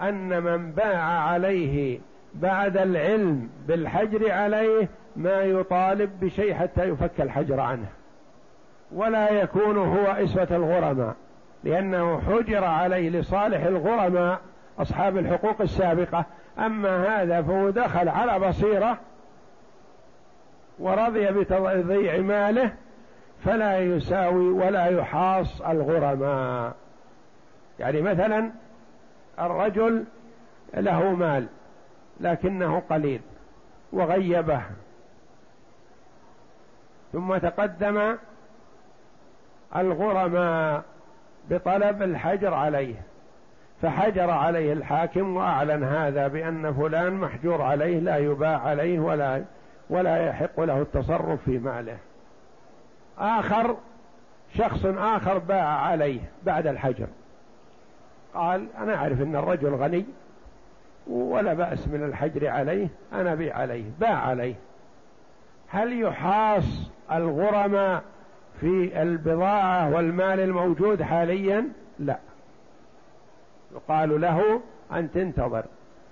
أن 0.00 0.42
من 0.42 0.72
باع 0.72 1.04
عليه 1.04 2.00
بعد 2.34 2.76
العلم 2.76 3.50
بالحجر 3.66 4.30
عليه 4.30 4.88
ما 5.16 5.40
يطالب 5.42 6.20
بشيء 6.20 6.54
حتى 6.54 6.88
يفك 6.88 7.20
الحجر 7.20 7.60
عنه. 7.60 7.86
ولا 8.94 9.30
يكون 9.30 9.78
هو 9.78 10.06
إسوة 10.06 10.48
الغرماء 10.50 11.14
لأنه 11.64 12.20
حجر 12.20 12.64
عليه 12.64 13.10
لصالح 13.10 13.64
الغرماء 13.64 14.40
أصحاب 14.78 15.18
الحقوق 15.18 15.60
السابقة. 15.60 16.24
أما 16.58 17.22
هذا 17.22 17.42
فهو 17.42 17.70
دخل 17.70 18.08
على 18.08 18.48
بصيرة 18.48 18.98
ورضي 20.78 21.26
بتضييع 21.26 22.18
ماله 22.18 22.72
فلا 23.44 23.78
يساوي 23.78 24.50
ولا 24.50 24.86
يحاص 24.86 25.60
الغرماء. 25.60 26.74
يعني 27.78 28.02
مثلا 28.02 28.50
الرجل 29.40 30.04
له 30.74 31.14
مال 31.14 31.46
لكنه 32.20 32.82
قليل 32.90 33.20
وغيبه 33.92 34.62
ثم 37.12 37.36
تقدم 37.36 38.16
الغرماء 39.76 40.82
بطلب 41.50 42.02
الحجر 42.02 42.54
عليه 42.54 42.94
فحجر 43.82 44.30
عليه 44.30 44.72
الحاكم 44.72 45.36
وأعلن 45.36 45.84
هذا 45.84 46.28
بأن 46.28 46.72
فلان 46.74 47.12
محجور 47.12 47.62
عليه 47.62 47.98
لا 47.98 48.16
يباع 48.16 48.58
عليه 48.58 49.00
ولا 49.00 49.44
ولا 49.90 50.28
يحق 50.28 50.60
له 50.60 50.82
التصرف 50.82 51.44
في 51.44 51.58
ماله. 51.58 51.96
آخر 53.18 53.76
شخص 54.54 54.84
آخر 54.86 55.38
باع 55.38 55.66
عليه 55.66 56.20
بعد 56.42 56.66
الحجر. 56.66 57.06
قال 58.34 58.66
أنا 58.78 58.94
أعرف 58.94 59.20
أن 59.22 59.36
الرجل 59.36 59.74
غني 59.74 60.04
ولا 61.06 61.54
بأس 61.54 61.88
من 61.88 62.04
الحجر 62.04 62.48
عليه 62.48 62.88
أنا 63.12 63.34
بيع 63.34 63.56
عليه 63.56 63.84
باع 64.00 64.18
عليه. 64.18 64.54
هل 65.68 66.00
يحاص 66.00 66.90
الغرماء 67.12 68.02
في 68.62 69.02
البضاعة 69.02 69.90
والمال 69.94 70.40
الموجود 70.40 71.02
حاليا؟ 71.02 71.68
لا. 71.98 72.18
يقال 73.74 74.20
له 74.20 74.60
أن 74.92 75.10
تنتظر 75.10 75.64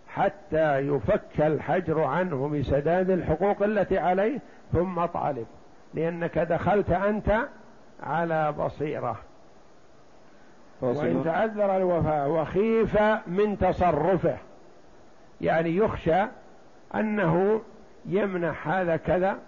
حتى 0.09 0.79
يفك 0.79 1.41
الحجر 1.41 2.01
عنه 2.03 2.49
بسداد 2.49 3.11
الحقوق 3.11 3.63
التي 3.63 3.99
عليه 3.99 4.39
ثم 4.73 5.05
طالب. 5.05 5.47
لأنك 5.95 6.39
دخلت 6.39 6.91
أنت 6.91 7.39
على 8.03 8.53
بصيرة. 8.53 9.17
وإن 10.81 11.25
تعذر 11.25 11.77
الوفاء 11.77 12.29
وخيف 12.29 13.01
من 13.27 13.59
تصرفه. 13.59 14.37
يعني 15.41 15.77
يخشى 15.77 16.25
أنه 16.95 17.61
يمنح 18.07 18.69
هذا 18.69 18.97
كذا 18.97 19.39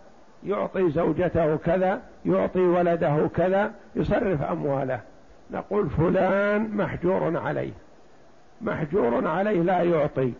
يعطي 0.44 0.90
زوجته 0.90 1.56
كذا 1.56 2.00
يعطي 2.26 2.60
ولده 2.60 3.28
كذا 3.36 3.72
يصرف 3.96 4.42
أمواله. 4.42 5.00
نقول 5.50 5.90
فلان 5.90 6.76
محجور 6.76 7.36
عليه. 7.36 7.72
محجور 8.60 9.26
عليه 9.28 9.62
لا 9.62 9.82
يعطي. 9.82 10.32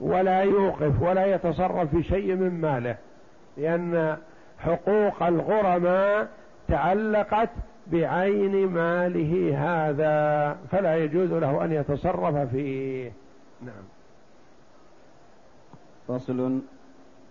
ولا 0.00 0.40
يوقف 0.40 1.02
ولا 1.02 1.26
يتصرف 1.26 1.90
في 1.90 2.02
شيء 2.02 2.34
من 2.34 2.60
ماله. 2.60 2.96
لأن 3.56 4.16
حقوق 4.58 5.22
الغرماء 5.22 6.28
تعلقت 6.68 7.50
بعين 7.86 8.66
ماله 8.66 9.54
هذا 9.58 10.56
فلا 10.70 10.96
يجوز 10.96 11.32
له 11.32 11.64
أن 11.64 11.72
يتصرف 11.72 12.50
فيه. 12.50 13.12
نعم. 13.62 13.84
فصل 16.08 16.60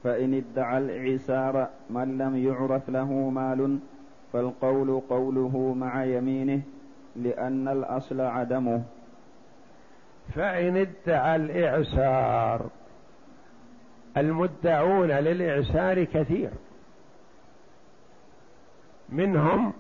فإن 0.06 0.34
ادعى 0.34 0.78
العسار 0.78 1.70
من 1.90 2.18
لم 2.18 2.36
يعرف 2.38 2.90
له 2.90 3.14
مال 3.30 3.80
فالقول 4.34 5.02
قوله 5.10 5.74
مع 5.74 6.04
يمينه 6.04 6.62
لأن 7.16 7.68
الأصل 7.68 8.22
عدمه. 8.22 8.84
فإن 10.36 10.78
ادعى 10.78 11.36
الإعسار 11.36 12.70
المدعون 14.18 15.08
للإعسار 15.12 16.04
كثير. 16.04 16.50
منهم 19.10 19.74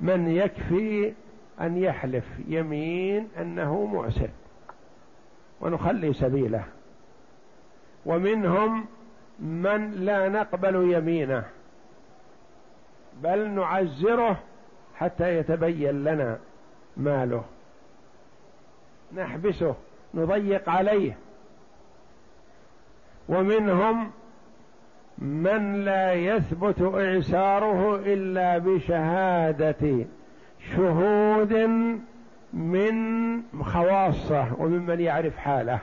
من 0.00 0.28
يكفي 0.28 1.12
أن 1.60 1.76
يحلف 1.76 2.24
يمين 2.48 3.28
أنه 3.40 3.84
معسر 3.86 4.30
ونخلي 5.60 6.12
سبيله. 6.12 6.64
ومنهم 8.06 8.86
من 9.38 9.90
لا 9.90 10.28
نقبل 10.28 10.92
يمينه 10.92 11.44
بل 13.22 13.50
نعزره 13.50 14.38
حتى 14.96 15.38
يتبين 15.38 16.04
لنا 16.04 16.38
ماله. 16.96 17.44
نحبسه 19.14 19.74
نضيق 20.14 20.68
عليه. 20.68 21.16
ومنهم 23.28 24.10
من 25.18 25.84
لا 25.84 26.12
يثبت 26.12 26.82
إعساره 26.82 27.96
إلا 27.96 28.58
بشهادة 28.58 30.06
شهود 30.74 31.54
من 32.52 33.42
خواصه 33.62 34.54
وممن 34.58 35.00
يعرف 35.00 35.36
حاله. 35.36 35.80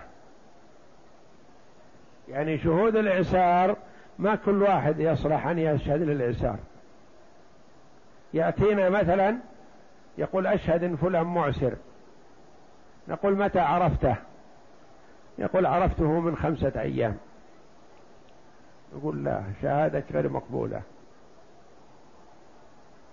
يعني 2.29 2.57
شهود 2.57 2.95
الإعسار 2.95 3.75
ما 4.19 4.35
كل 4.35 4.61
واحد 4.61 4.99
يصلح 4.99 5.47
أن 5.47 5.59
يشهد 5.59 6.01
للإعسار. 6.01 6.57
يأتينا 8.33 8.89
مثلا 8.89 9.37
يقول 10.17 10.47
أشهد 10.47 10.83
إن 10.83 10.95
فلان 10.95 11.25
معسر. 11.25 11.73
نقول 13.07 13.37
متى 13.37 13.59
عرفته؟ 13.59 14.15
يقول 15.37 15.65
عرفته 15.65 16.19
من 16.19 16.35
خمسة 16.35 16.71
أيام. 16.75 17.17
يقول 18.97 19.23
لا 19.23 19.43
شهادة 19.61 20.03
غير 20.11 20.29
مقبولة. 20.29 20.81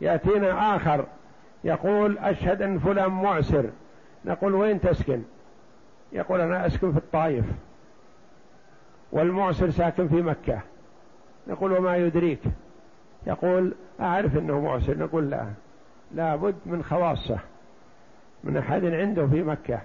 يأتينا 0.00 0.76
آخر 0.76 1.06
يقول 1.64 2.18
أشهد 2.18 2.62
أن 2.62 2.78
فلان 2.78 3.10
معسر. 3.10 3.70
نقول 4.24 4.54
وين 4.54 4.80
تسكن؟ 4.80 5.22
يقول 6.12 6.40
أنا 6.40 6.66
أسكن 6.66 6.92
في 6.92 6.98
الطائف. 6.98 7.44
والمعسر 9.12 9.70
ساكن 9.70 10.08
في 10.08 10.22
مكة. 10.22 10.60
نقول 11.48 11.72
وما 11.72 11.96
يدريك. 11.96 12.40
يقول 13.26 13.74
أعرف 14.00 14.36
أنه 14.36 14.60
معسر. 14.60 14.98
نقول 14.98 15.30
لا. 15.30 15.46
لابد 16.14 16.54
من 16.66 16.82
خواصة. 16.84 17.38
من 18.44 18.56
أحد 18.56 18.84
عنده 18.84 19.26
في 19.26 19.42
مكة. 19.42 19.80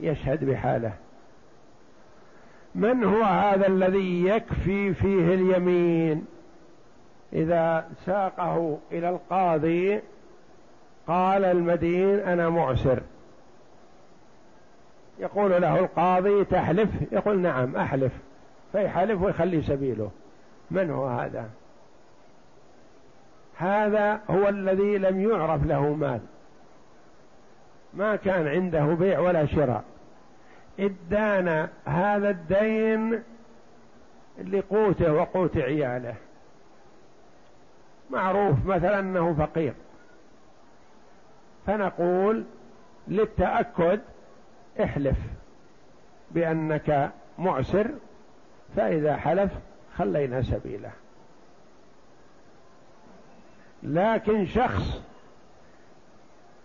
يشهد 0.00 0.44
بحاله. 0.44 0.92
من 2.74 3.04
هو 3.04 3.22
هذا 3.22 3.66
الذي 3.66 4.24
يكفي 4.26 4.94
فيه 4.94 5.34
اليمين؟ 5.34 6.26
إذا 7.32 7.88
ساقه 8.06 8.78
إلى 8.92 9.08
القاضي 9.08 10.00
قال 11.06 11.44
المدين 11.44 12.18
أنا 12.18 12.48
معسر. 12.48 13.02
يقول 15.18 15.62
له 15.62 15.78
القاضي 15.78 16.44
تحلف؟ 16.44 16.90
يقول 17.12 17.38
نعم 17.38 17.76
أحلف. 17.76 18.12
فيحلف 18.74 19.22
ويخلي 19.22 19.62
سبيله. 19.62 20.10
من 20.70 20.90
هو 20.90 21.06
هذا؟ 21.06 21.50
هذا 23.56 24.20
هو 24.30 24.48
الذي 24.48 24.98
لم 24.98 25.30
يعرف 25.30 25.66
له 25.66 25.94
مال. 25.94 26.20
ما 27.94 28.16
كان 28.16 28.48
عنده 28.48 28.84
بيع 28.84 29.18
ولا 29.18 29.46
شراء. 29.46 29.84
ادان 30.80 31.68
هذا 31.84 32.30
الدين 32.30 33.22
لقوته 34.44 35.12
وقوت 35.12 35.56
عياله. 35.56 36.14
معروف 38.10 38.66
مثلا 38.66 38.98
أنه 38.98 39.34
فقير. 39.34 39.74
فنقول 41.66 42.44
للتأكد 43.08 44.00
احلف 44.82 45.18
بأنك 46.30 47.10
معسر 47.38 47.90
فإذا 48.76 49.16
حلف 49.16 49.52
خلينا 49.96 50.42
سبيله. 50.42 50.90
لكن 53.82 54.46
شخص 54.46 55.00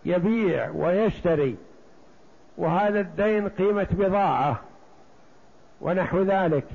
يبيع 0.05 0.69
ويشتري 0.69 1.57
وهذا 2.57 2.99
الدين 2.99 3.49
قيمة 3.49 3.87
بضاعة 3.91 4.59
ونحو 5.81 6.21
ذلك 6.21 6.65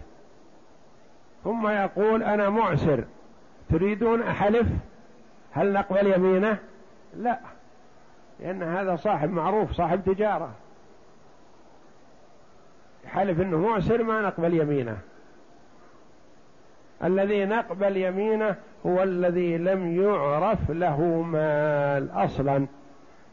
ثم 1.45 1.69
يقول 1.69 2.23
أنا 2.23 2.51
معسر 2.51 3.05
تريدون 3.71 4.23
أحلف؟ 4.23 4.67
هل 5.53 5.73
نقبل 5.73 6.07
يمينه؟ 6.07 6.59
لا 7.17 7.39
لأن 8.41 8.63
هذا 8.63 8.97
صاحب 8.97 9.31
معروف 9.31 9.73
صاحب 9.73 10.03
تجارة. 10.07 10.53
حلف 13.07 13.41
إنه 13.41 13.59
معسر 13.59 14.03
ما 14.03 14.21
نقبل 14.21 14.55
يمينه. 14.55 14.99
الذي 17.05 17.45
نقبل 17.45 17.97
يمينه 17.97 18.57
هو 18.87 19.03
الذي 19.03 19.59
لم 19.59 20.03
يعرف 20.03 20.71
له 20.71 21.23
مال 21.23 22.11
أصلا. 22.11 22.67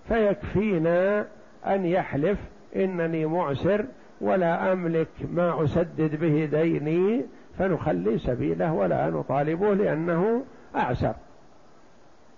فيكفينا 0.07 1.25
أن 1.67 1.85
يحلف 1.85 2.39
إنني 2.75 3.25
معسر 3.25 3.85
ولا 4.21 4.71
أملك 4.71 5.07
ما 5.33 5.63
أسدد 5.63 6.15
به 6.15 6.45
ديني 6.45 7.25
فنخلي 7.59 8.17
سبيله 8.17 8.73
ولا 8.73 9.09
نطالبه 9.09 9.73
لأنه 9.73 10.43
أعسر. 10.75 11.13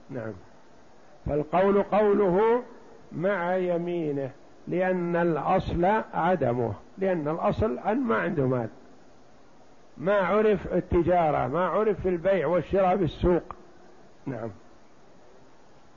نعم. 0.09 0.33
فالقول 1.25 1.83
قوله 1.83 2.63
مع 3.11 3.55
يمينه 3.55 4.29
لأن 4.67 5.15
الأصل 5.15 5.85
عدمه 6.13 6.73
لأن 6.97 7.27
الأصل 7.27 7.79
أن 7.79 7.99
ما 7.99 8.15
عنده 8.15 8.47
مال. 8.47 8.67
ما 9.97 10.13
عرف 10.13 10.73
التجارة 10.73 11.47
ما 11.47 11.65
عرف 11.65 12.01
في 12.01 12.09
البيع 12.09 12.47
والشراء 12.47 12.95
بالسوق. 12.95 13.43
نعم. 14.25 14.49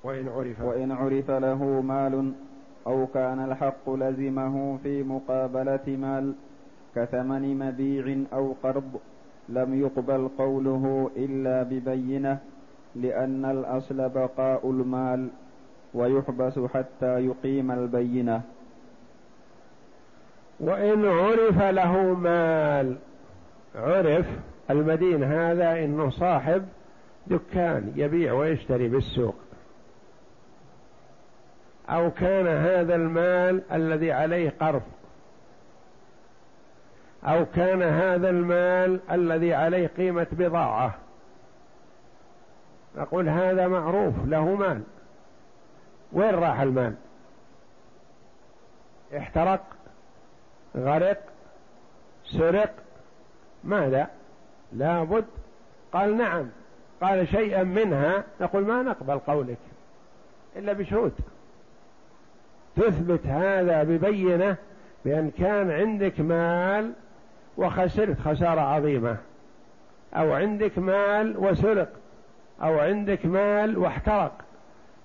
وإن 0.04 0.28
عرف. 0.28 0.60
وإن 0.60 0.92
عرف 0.92 1.30
له 1.30 1.80
مال 1.80 2.32
أو 2.86 3.06
كان 3.06 3.44
الحق 3.44 3.90
لزمه 3.90 4.78
في 4.82 5.02
مقابلة 5.02 5.86
مال 5.86 6.34
كثمن 6.94 7.58
مبيع 7.58 8.16
أو 8.32 8.54
قرض 8.62 9.00
لم 9.48 9.80
يقبل 9.80 10.28
قوله 10.38 11.10
إلا 11.16 11.62
ببينة 11.62 12.38
لأن 12.94 13.44
الأصل 13.44 14.08
بقاء 14.08 14.70
المال 14.70 15.28
ويحبس 15.94 16.58
حتى 16.58 17.26
يقيم 17.26 17.70
البينة. 17.70 18.42
وإن 20.60 21.04
عرف 21.04 21.62
له 21.62 22.14
مال 22.14 22.96
عرف 23.76 24.26
المدين 24.70 25.24
هذا 25.24 25.84
إنه 25.84 26.10
صاحب 26.10 26.68
دكان 27.26 27.92
يبيع 27.96 28.32
ويشتري 28.32 28.88
بالسوق. 28.88 29.34
أو 31.88 32.10
كان 32.10 32.46
هذا 32.46 32.94
المال 32.94 33.62
الذي 33.72 34.12
عليه 34.12 34.52
قرض. 34.60 34.82
أو 37.24 37.46
كان 37.46 37.82
هذا 37.82 38.30
المال 38.30 39.00
الذي 39.10 39.54
عليه 39.54 39.86
قيمة 39.86 40.26
بضاعة. 40.32 40.94
نقول 42.96 43.28
هذا 43.28 43.68
معروف 43.68 44.14
له 44.24 44.54
مال. 44.54 44.82
وين 46.12 46.34
راح 46.34 46.60
المال؟ 46.60 46.94
احترق 49.16 49.64
غرق 50.76 51.22
سرق 52.24 52.85
ماذا؟ 53.64 54.06
لابد 54.72 55.24
قال 55.92 56.16
نعم. 56.16 56.46
قال 57.00 57.28
شيئا 57.28 57.62
منها 57.62 58.24
نقول 58.40 58.66
ما 58.66 58.82
نقبل 58.82 59.18
قولك. 59.18 59.58
إلا 60.56 60.72
بشهود 60.72 61.12
تثبت 62.76 63.26
هذا 63.26 63.82
ببينة 63.82 64.56
بأن 65.04 65.30
كان 65.38 65.70
عندك 65.70 66.20
مال 66.20 66.92
وخسرت 67.56 68.20
خسارة 68.20 68.60
عظيمة. 68.60 69.16
أو 70.14 70.32
عندك 70.32 70.78
مال 70.78 71.36
وسرق. 71.38 71.88
أو 72.62 72.78
عندك 72.78 73.26
مال 73.26 73.78
واحترق. 73.78 74.32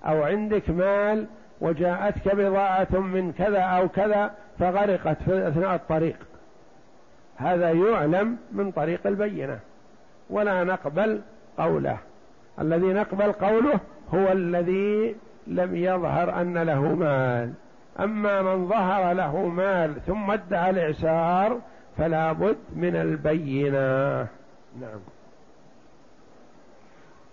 أو 0.05 0.23
عندك 0.23 0.69
مال 0.69 1.27
وجاءتك 1.61 2.35
بضاعة 2.35 2.99
من 2.99 3.33
كذا 3.37 3.59
أو 3.59 3.89
كذا 3.89 4.31
فغرقت 4.59 5.17
في 5.23 5.47
أثناء 5.47 5.75
الطريق. 5.75 6.17
هذا 7.35 7.71
يعلم 7.71 8.37
من 8.51 8.71
طريق 8.71 9.07
البينة. 9.07 9.59
ولا 10.29 10.63
نقبل 10.63 11.21
قوله. 11.57 11.97
الذي 12.59 12.93
نقبل 12.93 13.31
قوله 13.31 13.79
هو 14.13 14.31
الذي 14.31 15.15
لم 15.47 15.75
يظهر 15.75 16.41
أن 16.41 16.57
له 16.57 16.95
مال. 16.95 17.53
أما 17.99 18.41
من 18.41 18.67
ظهر 18.67 19.13
له 19.13 19.47
مال 19.47 20.01
ثم 20.05 20.31
ادعى 20.31 20.69
الإعسار 20.69 21.59
فلا 21.97 22.31
بد 22.31 22.57
من 22.75 22.95
البينة. 22.95 24.27
نعم. 24.81 24.99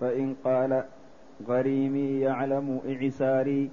فإن 0.01 0.35
قال 0.45 0.85
غريمي 1.49 2.21
يعلم 2.21 2.81
إعساري 2.89 3.71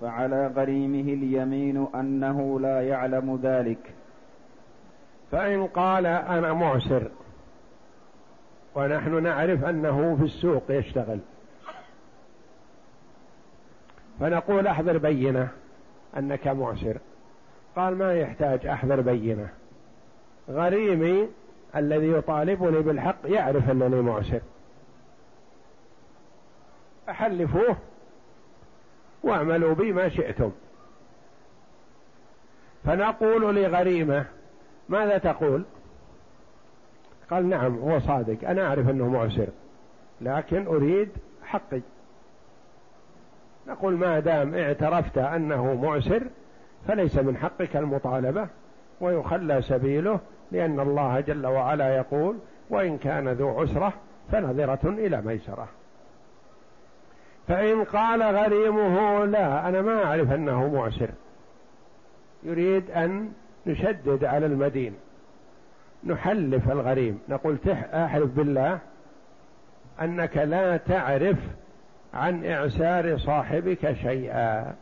فعلى 0.00 0.46
غريمه 0.46 1.12
اليمين 1.12 1.86
أنه 1.94 2.60
لا 2.60 2.82
يعلم 2.82 3.40
ذلك. 3.42 3.94
فإن 5.32 5.66
قال 5.66 6.06
أنا 6.06 6.52
معسر 6.52 7.10
ونحن 8.74 9.22
نعرف 9.22 9.64
أنه 9.64 10.16
في 10.16 10.24
السوق 10.24 10.62
يشتغل. 10.68 11.18
فنقول 14.20 14.66
أحضر 14.66 14.98
بينة 14.98 15.48
أنك 16.16 16.46
معسر. 16.46 16.96
قال 17.76 17.98
ما 17.98 18.14
يحتاج 18.14 18.66
أحضر 18.66 19.00
بينة. 19.00 19.48
غريمي 20.50 21.28
الذي 21.76 22.12
يطالبني 22.12 22.80
بالحق 22.80 23.18
يعرف 23.24 23.70
أنني 23.70 24.02
معسر. 24.02 24.40
أحلفوه 27.08 27.76
واعملوا 29.22 29.74
بي 29.74 29.92
ما 29.92 30.08
شئتم. 30.08 30.52
فنقول 32.84 33.54
لغريمة 33.56 34.26
ماذا 34.88 35.18
تقول؟ 35.18 35.64
قال 37.30 37.48
نعم 37.48 37.78
هو 37.78 37.98
صادق 37.98 38.48
أنا 38.48 38.66
أعرف 38.66 38.88
أنه 38.88 39.08
معسر 39.08 39.46
لكن 40.20 40.66
أريد 40.66 41.08
حقي. 41.44 41.80
نقول 43.68 43.94
ما 43.94 44.20
دام 44.20 44.54
اعترفت 44.54 45.18
أنه 45.18 45.74
معسر 45.74 46.22
فليس 46.88 47.16
من 47.16 47.36
حقك 47.36 47.76
المطالبة 47.76 48.48
ويخلى 49.00 49.62
سبيله 49.62 50.20
لأن 50.52 50.80
الله 50.80 51.20
جل 51.20 51.46
وعلا 51.46 51.96
يقول 51.96 52.36
وإن 52.70 52.98
كان 52.98 53.28
ذو 53.28 53.60
عسرة 53.60 53.92
فنظرة 54.32 54.88
إلى 54.88 55.22
ميسرة 55.22 55.68
فإن 57.48 57.84
قال 57.84 58.22
غريمه 58.22 59.24
لا 59.24 59.68
أنا 59.68 59.82
ما 59.82 60.04
أعرف 60.04 60.32
أنه 60.32 60.68
معسر 60.68 61.08
يريد 62.42 62.90
أن 62.90 63.32
نشدد 63.66 64.24
على 64.24 64.46
المدين. 64.46 64.94
نحلف 66.04 66.70
الغريم. 66.70 67.18
نقول 67.28 67.58
أحلف 67.94 68.30
بالله 68.30 68.78
أنك 70.00 70.36
لا 70.36 70.76
تعرف 70.76 71.36
عن 72.14 72.44
إعسار 72.44 73.18
صاحبك 73.18 73.92
شيئا. 73.92 74.74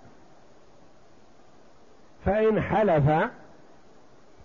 فإن 2.24 2.60
حلف 2.60 3.30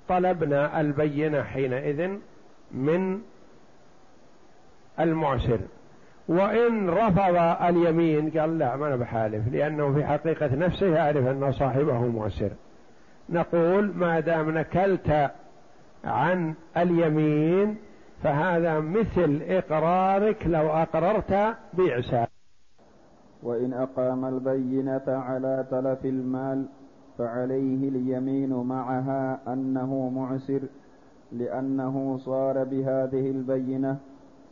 طلبنا 0.09 0.81
البينة 0.81 1.43
حينئذ 1.43 2.17
من 2.71 3.21
المعسر. 4.99 5.59
وإن 6.27 6.89
رفض 6.89 7.35
اليمين 7.65 8.29
قال 8.29 8.57
لا 8.57 8.75
ما 8.75 8.87
أنا 8.87 8.95
بحالف 8.95 9.47
لأنه 9.53 9.93
في 9.93 10.05
حقيقة 10.05 10.55
نفسه 10.55 10.95
يعرف 10.95 11.27
أن 11.27 11.51
صاحبه 11.51 11.99
معسر. 11.99 12.49
نقول 13.29 13.93
ما 13.95 14.19
دام 14.19 14.57
نكلت 14.57 15.31
عن 16.05 16.53
اليمين 16.77 17.75
فهذا 18.23 18.79
مثل 18.79 19.41
إقرارك 19.47 20.47
لو 20.47 20.67
أقررت 20.67 21.55
بإعسار 21.73 22.27
وإن 23.43 23.73
أقام 23.73 24.25
البينة 24.25 25.03
على 25.07 25.65
تلف 25.71 26.05
المال 26.05 26.65
فعليه 27.17 27.89
اليمين 27.89 28.53
معها 28.53 29.39
أنه 29.47 30.09
معسر 30.09 30.61
لأنه 31.31 32.17
صار 32.17 32.63
بهذه 32.63 33.31
البينة 33.31 33.97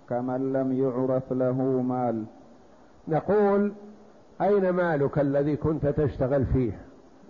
كمن 0.10 0.54
لم 0.54 0.74
يعرف 0.74 1.34
له 1.34 1.82
مال. 1.82 2.26
نقول 3.08 3.74
أين 4.42 4.70
مالك 4.70 5.20
الذي 5.20 5.56
كنت 5.56 5.86
تشتغل 5.86 6.46
فيه؟ 6.46 6.72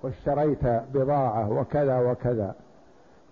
واشتريت 0.05 0.65
بضاعة 0.93 1.51
وكذا 1.51 1.99
وكذا. 1.99 2.55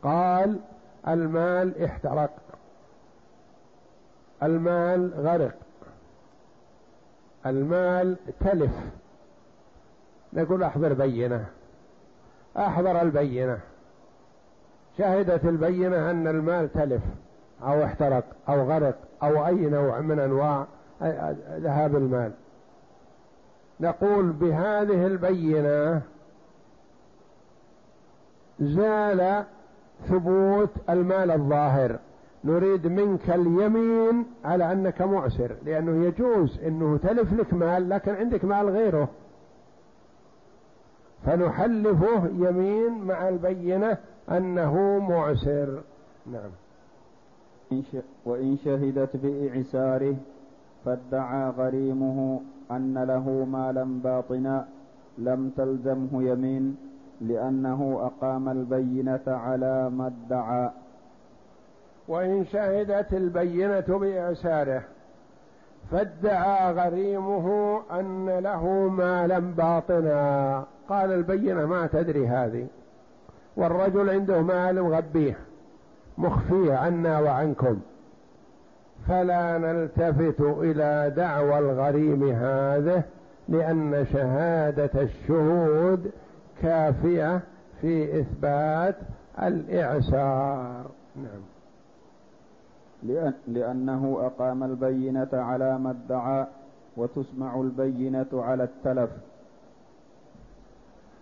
قال 0.03 0.59
المال 1.07 1.83
احترق. 1.83 2.29
المال 4.43 5.13
غرق. 5.17 5.53
المال 7.45 8.17
تلف. 8.39 8.71
نقول 10.33 10.63
أحضر 10.63 10.93
بينة. 10.93 11.45
أحضر 12.57 13.01
البينة. 13.01 13.59
شهدت 14.97 15.45
البينة 15.45 16.11
أن 16.11 16.27
المال 16.27 16.73
تلف. 16.73 17.03
أو 17.63 17.83
احترق 17.83 18.23
أو 18.49 18.71
غرق 18.71 18.95
أو 19.23 19.47
أي 19.47 19.55
نوع 19.55 19.99
من 19.99 20.19
أنواع 20.19 20.65
ذهاب 21.57 21.95
المال. 21.95 22.31
نقول 23.79 24.31
بهذه 24.31 25.07
البينة 25.07 26.01
زال 28.59 29.43
ثبوت 30.07 30.69
المال 30.89 31.31
الظاهر. 31.31 31.99
نريد 32.43 32.87
منك 32.87 33.29
اليمين 33.29 34.25
على 34.45 34.71
أنك 34.71 35.01
معسر 35.01 35.55
لأنه 35.65 36.05
يجوز 36.05 36.59
إنه 36.59 36.97
تلف 36.97 37.33
لك 37.33 37.53
مال 37.53 37.89
لكن 37.89 38.15
عندك 38.15 38.45
مال 38.45 38.69
غيره. 38.69 39.09
فنحلفه 41.25 42.25
يمين 42.27 43.03
مع 43.03 43.29
البينة 43.29 43.97
أنه 44.31 44.99
معسر. 44.99 45.81
نعم. 46.31 46.51
وإن 48.25 48.57
شهدت 48.65 49.17
بإعساره 49.17 50.15
فادعى 50.85 51.49
غريمه 51.49 52.41
أن 52.71 53.03
له 53.03 53.45
مالا 53.51 53.83
باطنا 54.03 54.67
لم 55.17 55.51
تلزمه 55.57 56.23
يمين. 56.23 56.77
لأنه 57.21 57.99
أقام 58.01 58.49
البينة 58.49 59.21
على 59.27 59.89
ما 59.89 60.07
ادعى. 60.07 60.69
وإن 62.07 62.45
شهدت 62.45 63.13
البينة 63.13 63.85
بإعساره 63.87 64.81
فادعى 65.91 66.73
غريمه 66.73 67.79
أن 67.91 68.29
له 68.29 68.67
مالا 68.87 69.39
باطنا. 69.39 70.63
قال 70.89 71.11
البينة 71.11 71.65
ما 71.65 71.87
تدري 71.87 72.27
هذه. 72.27 72.67
والرجل 73.57 74.09
عنده 74.09 74.41
مال 74.41 74.81
مغبيه 74.81 75.37
مخفيه 76.17 76.73
عنا 76.73 77.19
وعنكم. 77.19 77.79
فلا 79.07 79.57
نلتفت 79.57 80.41
إلى 80.41 81.13
دعوى 81.15 81.59
الغريم 81.59 82.29
هذه 82.29 83.03
لأن 83.49 84.05
شهادة 84.13 84.91
الشهود 84.95 86.11
كافية 86.61 87.41
في 87.81 88.19
إثبات 88.19 88.95
الإعسار. 89.41 90.85
نعم. 91.15 91.41
لأن 93.03 93.33
لأنه 93.47 94.17
أقام 94.21 94.63
البينة 94.63 95.29
على 95.33 95.77
ما 95.77 95.91
ادعى 95.91 96.45
وتسمع 96.97 97.55
البينة 97.55 98.27
على 98.33 98.63
التلف. 98.63 99.09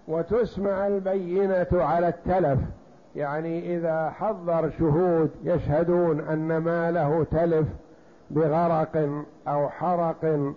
وتسمع 0.07 0.87
البينة 0.87 1.67
على 1.73 2.07
التلف. 2.07 2.59
يعني 3.15 3.75
إذا 3.77 4.09
حضر 4.09 4.71
شهود 4.79 5.29
يشهدون 5.43 6.19
أن 6.19 6.57
ماله 6.57 7.25
تلف 7.31 7.67
بغرق 8.31 9.23
أو 9.47 9.69
حرق 9.69 10.53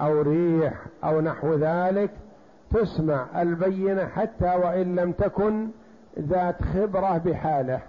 أو 0.00 0.22
ريح 0.22 0.86
أو 1.04 1.20
نحو 1.20 1.54
ذلك 1.54 2.10
تسمع 2.74 3.42
البينة 3.42 4.06
حتى 4.06 4.54
وإن 4.54 4.96
لم 4.96 5.12
تكن 5.12 5.68
ذات 6.18 6.62
خبرة 6.62 7.18
بحاله 7.18 7.80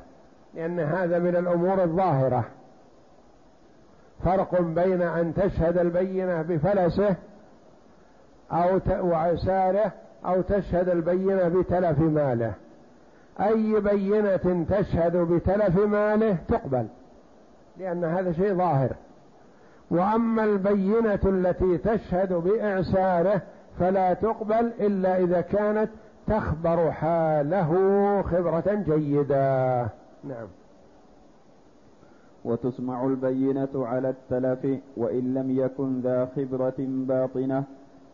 لأن 0.54 0.80
هذا 0.80 1.20
من 1.20 1.36
الأمور 1.36 1.84
الظاهرة. 1.84 2.46
فرق 4.24 4.62
بين 4.62 5.02
أن 5.02 5.34
تشهد 5.34 5.78
البينة 5.78 6.42
بفلسه 6.42 7.16
أو 8.52 8.80
وعساره 8.90 9.92
أو 10.26 10.42
تشهد 10.42 10.90
البينة 10.90 11.48
بتلف 11.48 12.00
ماله. 12.00 12.54
أي 13.42 13.80
بينة 13.80 14.66
تشهد 14.70 15.18
بتلف 15.18 15.78
ماله 15.78 16.38
تقبل 16.48 16.88
لأن 17.78 18.04
هذا 18.04 18.32
شيء 18.32 18.54
ظاهر. 18.54 18.96
وأما 19.92 20.44
البينة 20.44 21.20
التي 21.26 21.78
تشهد 21.78 22.34
بإعساره 22.34 23.42
فلا 23.80 24.14
تقبل 24.14 24.72
إلا 24.80 25.18
إذا 25.18 25.42
كانت 25.42 25.90
تخبر 26.28 26.92
حاله 26.92 27.72
خبرة 28.22 28.84
جيدة. 28.88 29.82
نعم. 30.24 30.48
وتسمع 32.46 33.06
البينة 33.06 33.70
على 33.76 34.10
التلف 34.10 34.80
وإن 34.98 35.34
لم 35.34 35.60
يكن 35.60 36.02
ذا 36.02 36.30
خبرة 36.36 36.74
باطنة 36.80 37.64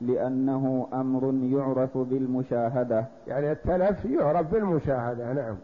لأنه 0.02 0.88
أمر 0.93 1.34
يعرف 1.43 1.97
بالمشاهدة. 1.97 3.06
يعني 3.28 3.52
التلف 3.52 4.06
يعرف 4.06 4.54
بالمشاهدة 4.54 5.34
نعم. 5.34 5.56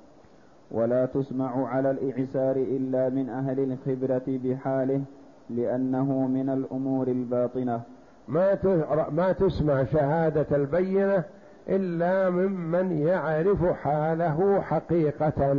ولا 0.71 1.05
تسمع 1.05 1.67
على 1.67 1.91
الإعسار 1.91 2.55
إلا 2.55 3.09
من 3.09 3.29
أهل 3.29 3.59
الخبرة 3.59 4.23
بحاله 4.27 5.01
لأنه 5.49 6.27
من 6.27 6.49
الأمور 6.49 7.07
الباطنة. 7.07 7.81
ما 8.27 8.57
ما 9.11 9.31
تسمع 9.31 9.83
شهادة 9.83 10.55
البينة 10.55 11.23
إلا 11.69 12.29
ممن 12.29 12.91
يعرف 12.91 13.65
حاله 13.65 14.61
حقيقة. 14.61 15.55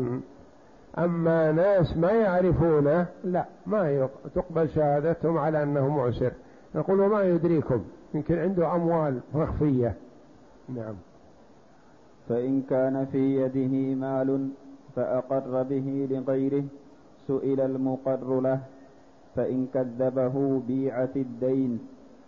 أما 0.98 1.52
ناس 1.52 1.96
ما 1.96 2.10
يعرفونه 2.10 3.06
لا 3.24 3.44
ما 3.66 4.08
تقبل 4.34 4.68
شهادتهم 4.68 5.38
على 5.38 5.62
أنه 5.62 5.88
معسر. 5.88 6.32
نقول 6.74 7.00
وما 7.00 7.22
يدريكم 7.22 7.84
يمكن 8.14 8.38
عنده 8.38 8.74
أموال 8.74 9.20
مخفية. 9.34 9.94
نعم. 10.68 10.94
فإن 12.28 12.62
كان 12.70 13.06
في 13.12 13.42
يده 13.42 13.94
مال 13.94 14.48
فأقر 14.96 15.62
به 15.62 16.08
لغيره 16.10 16.64
سئل 17.26 17.60
المقر 17.60 18.40
له 18.40 18.60
فإن 19.36 19.66
كذبه 19.74 20.62
بيعت 20.68 21.16
الدين. 21.16 21.78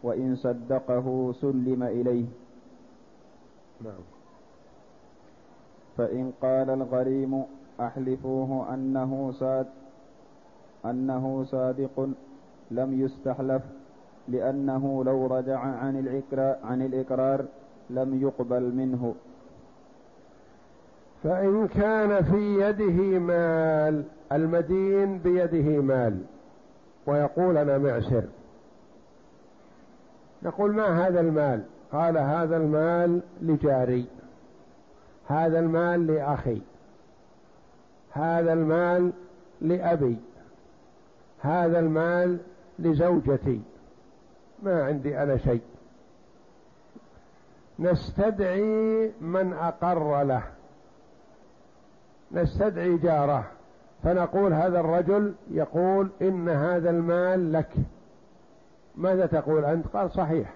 وإن 0.02 0.36
صدقه 0.36 1.34
سلم 1.40 1.82
إليه. 1.82 2.26
نعم. 3.84 4.02
فإن 5.96 6.32
قال 6.42 6.70
الغريم 6.70 7.42
أحلفوه 7.80 8.74
أنه 8.74 9.32
صاد 9.32 9.66
أنه 10.84 11.44
صادق 11.44 12.08
لم 12.70 13.00
يستحلف 13.00 13.62
لأنه 14.28 15.04
لو 15.04 15.26
رجع 15.26 15.58
عن 15.58 15.98
الإقرار, 15.98 16.56
عن 16.64 16.82
الإقرار 16.82 17.44
لم 17.90 18.22
يقبل 18.22 18.62
منه. 18.74 19.14
فإن 21.22 21.68
كان 21.68 22.24
في 22.24 22.60
يده 22.60 23.18
مال 23.18 24.04
المدين 24.32 25.18
بيده 25.18 25.82
مال 25.82 26.18
ويقول 27.06 27.56
أنا 27.56 27.78
معسر. 27.78 28.24
نقول 30.42 30.74
ما 30.74 31.06
هذا 31.06 31.20
المال؟ 31.20 31.62
قال 31.92 32.18
هذا 32.18 32.56
المال 32.56 33.22
لجاري. 33.42 34.06
هذا 35.26 35.58
المال 35.58 36.06
لأخي. 36.06 36.62
هذا 38.12 38.52
المال 38.52 39.12
لأبي. 39.60 40.18
هذا 41.40 41.78
المال 41.78 42.38
لزوجتي. 42.78 43.60
ما 44.62 44.84
عندي 44.84 45.22
أنا 45.22 45.36
شيء. 45.36 45.62
نستدعي 47.78 49.12
من 49.20 49.52
أقر 49.52 50.22
له. 50.22 50.42
نستدعي 52.32 52.96
جاره. 52.96 53.50
فنقول 54.02 54.52
هذا 54.52 54.80
الرجل 54.80 55.34
يقول 55.50 56.10
إن 56.22 56.48
هذا 56.48 56.90
المال 56.90 57.52
لك. 57.52 57.70
ماذا 58.96 59.26
تقول 59.26 59.64
أنت؟ 59.64 59.86
قال 59.86 60.10
صحيح. 60.10 60.52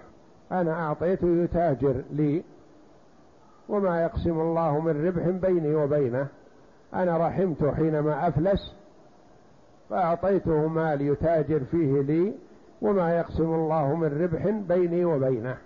أنا 0.51 0.73
أعطيته 0.73 1.27
يتاجر 1.27 2.03
لي 2.11 2.43
وما 3.69 4.03
يقسم 4.03 4.39
الله 4.41 4.79
من 4.79 5.07
ربح 5.07 5.29
بيني 5.29 5.75
وبينه. 5.75 6.27
أنا 6.93 7.27
رحمته 7.27 7.75
حينما 7.75 8.27
أفلس 8.27 8.75
فأعطيته 9.89 10.67
مال 10.67 11.01
يتاجر 11.01 11.59
فيه 11.59 12.01
لي 12.01 12.33
وما 12.81 13.17
يقسم 13.17 13.53
الله 13.53 13.95
من 13.95 14.21
ربح 14.23 14.49
بيني 14.49 15.05
وبينه. 15.05 15.57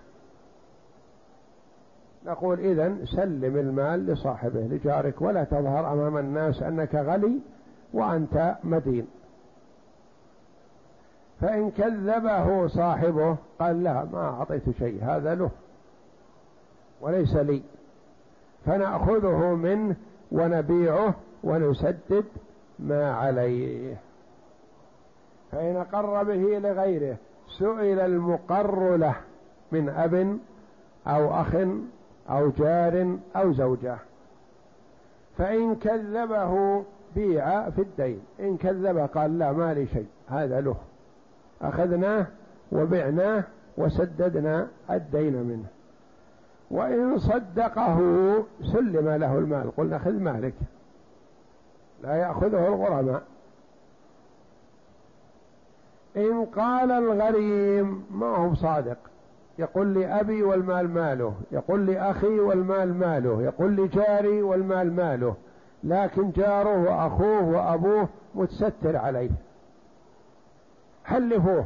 نقول 2.25 2.59
إذا 2.59 2.97
سلم 3.05 3.57
المال 3.57 4.05
لصاحبه 4.05 4.59
لجارك 4.59 5.21
ولا 5.21 5.43
تظهر 5.43 5.93
أمام 5.93 6.17
الناس 6.17 6.63
أنك 6.63 6.95
غني 6.95 7.39
وأنت 7.93 8.55
مدين. 8.63 9.07
فإن 11.41 11.71
كذبه 11.71 12.67
صاحبه 12.67 13.37
قال 13.59 13.83
لا 13.83 14.03
ما 14.13 14.29
أعطيت 14.29 14.69
شيء 14.69 15.03
هذا 15.03 15.35
له 15.35 15.49
وليس 17.01 17.35
لي. 17.35 17.61
فنأخذه 18.65 19.55
منه 19.55 19.95
ونبيعه 20.31 21.13
ونسدد 21.43 22.25
ما 22.79 23.13
عليه. 23.13 23.95
فإن 25.51 25.75
أقر 25.75 26.23
به 26.23 26.59
لغيره 26.59 27.17
سئل 27.59 27.99
المقر 27.99 28.95
له 28.95 29.15
من 29.71 29.89
أب 29.89 30.37
أو 31.07 31.41
أخ 31.41 31.55
أو 32.29 32.49
جار 32.49 33.17
أو 33.35 33.53
زوجة. 33.53 33.97
فإن 35.37 35.75
كذبه 35.75 36.83
بيع 37.15 37.69
في 37.69 37.81
الدين 37.81 38.21
إن 38.39 38.57
كذب 38.57 38.97
قال 38.97 39.39
لا 39.39 39.51
ما 39.51 39.73
لي 39.73 39.87
شيء 39.87 40.07
هذا 40.27 40.61
له. 40.61 40.75
أخذناه 41.61 42.25
وبعناه 42.71 43.43
وسددنا 43.77 44.67
الدين 44.89 45.33
منه. 45.33 45.65
وإن 46.71 47.17
صدقه 47.19 47.99
سلم 48.73 49.09
له 49.09 49.37
المال. 49.37 49.71
قلنا 49.77 49.99
خذ 49.99 50.19
مالك. 50.19 50.53
لا 52.03 52.15
يأخذه 52.15 52.67
الغرماء. 52.67 53.23
إن 56.17 56.45
قال 56.45 56.91
الغريم 56.91 58.05
ما 58.11 58.35
هو 58.35 58.55
صادق. 58.55 58.97
يقول 59.59 59.87
لي 59.87 60.19
أبي 60.19 60.43
والمال 60.43 60.89
ماله. 60.89 61.33
يقول 61.51 61.79
لي 61.79 61.99
أخي 61.99 62.39
والمال 62.39 62.93
ماله. 62.93 63.41
يقول 63.41 63.71
لي 63.71 63.87
جاري 63.87 64.41
والمال 64.41 64.95
ماله. 64.95 65.35
لكن 65.83 66.31
جاره 66.31 66.83
وأخوه 66.83 67.43
وأبوه 67.43 68.09
متستر 68.35 68.97
عليه. 68.97 69.29
حلفوه. 71.09 71.65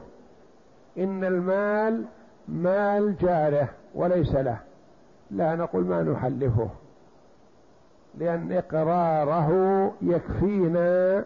إن 0.98 1.24
المال 1.24 2.06
مال 2.48 3.18
جاره 3.18 3.70
وليس 3.96 4.36
له. 4.36 4.58
لا 5.32 5.56
نقول 5.56 5.86
ما 5.86 6.04
نحلفه. 6.04 6.70
لأن 8.18 8.52
إقراره 8.52 9.50
يكفينا 10.02 11.24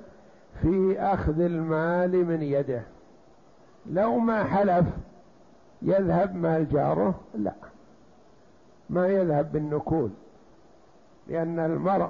في 0.62 1.00
أخذ 1.00 1.42
المال 1.42 2.26
من 2.26 2.42
يده. 2.42 2.82
لو 3.92 4.20
ما 4.20 4.44
حلف 4.44 4.86
يذهب 5.82 6.36
مال 6.36 6.70
جاره؟ 6.70 7.20
لا. 7.36 7.54
ما 8.90 9.08
يذهب 9.08 9.52
بالنكول. 9.52 10.10
لأن 11.28 11.60
المرء 11.60 12.10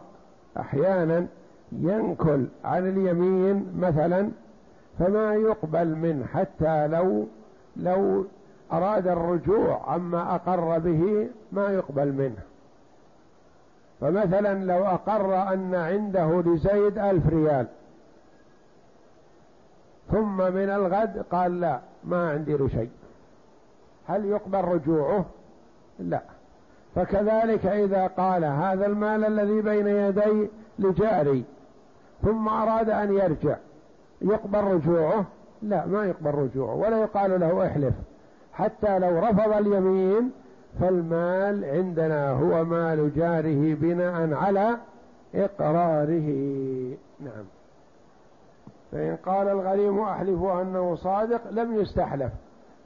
أحيانا 0.59 1.27
ينكل 1.71 2.45
عن 2.63 2.87
اليمين 2.89 3.73
مثلا 3.79 4.29
فما 4.99 5.35
يقبل 5.35 5.87
منه 5.87 6.25
حتى 6.25 6.87
لو 6.87 7.27
لو 7.77 8.25
أراد 8.71 9.07
الرجوع 9.07 9.91
عما 9.93 10.35
أقر 10.35 10.79
به 10.79 11.29
ما 11.51 11.69
يقبل 11.69 12.11
منه. 12.11 12.41
فمثلا 14.01 14.63
لو 14.63 14.85
أقر 14.85 15.53
أن 15.53 15.75
عنده 15.75 16.41
لزيد 16.45 16.97
ألف 16.97 17.27
ريال 17.27 17.67
ثم 20.11 20.37
من 20.37 20.69
الغد 20.69 21.25
قال 21.31 21.59
لا 21.59 21.79
ما 22.03 22.29
عندي 22.31 22.57
له 22.57 22.67
شيء. 22.67 22.89
هل 24.07 24.25
يقبل 24.25 24.61
رجوعه؟ 24.61 25.25
لا. 25.99 26.21
فكذلك 26.95 27.65
إذا 27.65 28.07
قال 28.07 28.45
هذا 28.45 28.85
المال 28.85 29.25
الذي 29.25 29.61
بين 29.61 29.87
يدي 29.87 30.47
لجاري 30.79 31.43
ثم 32.21 32.47
أراد 32.47 32.89
أن 32.89 33.13
يرجع 33.13 33.55
يقبل 34.21 34.63
رجوعه؟ 34.63 35.25
لا 35.61 35.85
ما 35.85 36.05
يقبل 36.05 36.31
رجوعه 36.31 36.75
ولا 36.75 37.01
يقال 37.01 37.39
له 37.39 37.67
احلف. 37.67 37.93
حتى 38.53 38.99
لو 38.99 39.19
رفض 39.19 39.53
اليمين 39.53 40.31
فالمال 40.79 41.65
عندنا 41.65 42.31
هو 42.31 42.65
مال 42.65 43.13
جاره 43.15 43.73
بناء 43.73 44.33
على 44.33 44.77
إقراره. 45.35 46.29
نعم. 47.19 47.45
فإن 48.91 49.15
قال 49.15 49.47
الغريم 49.47 49.99
أحلف 49.99 50.43
أنه 50.43 50.95
صادق 50.95 51.41
لم 51.51 51.75
يستحلف 51.75 52.31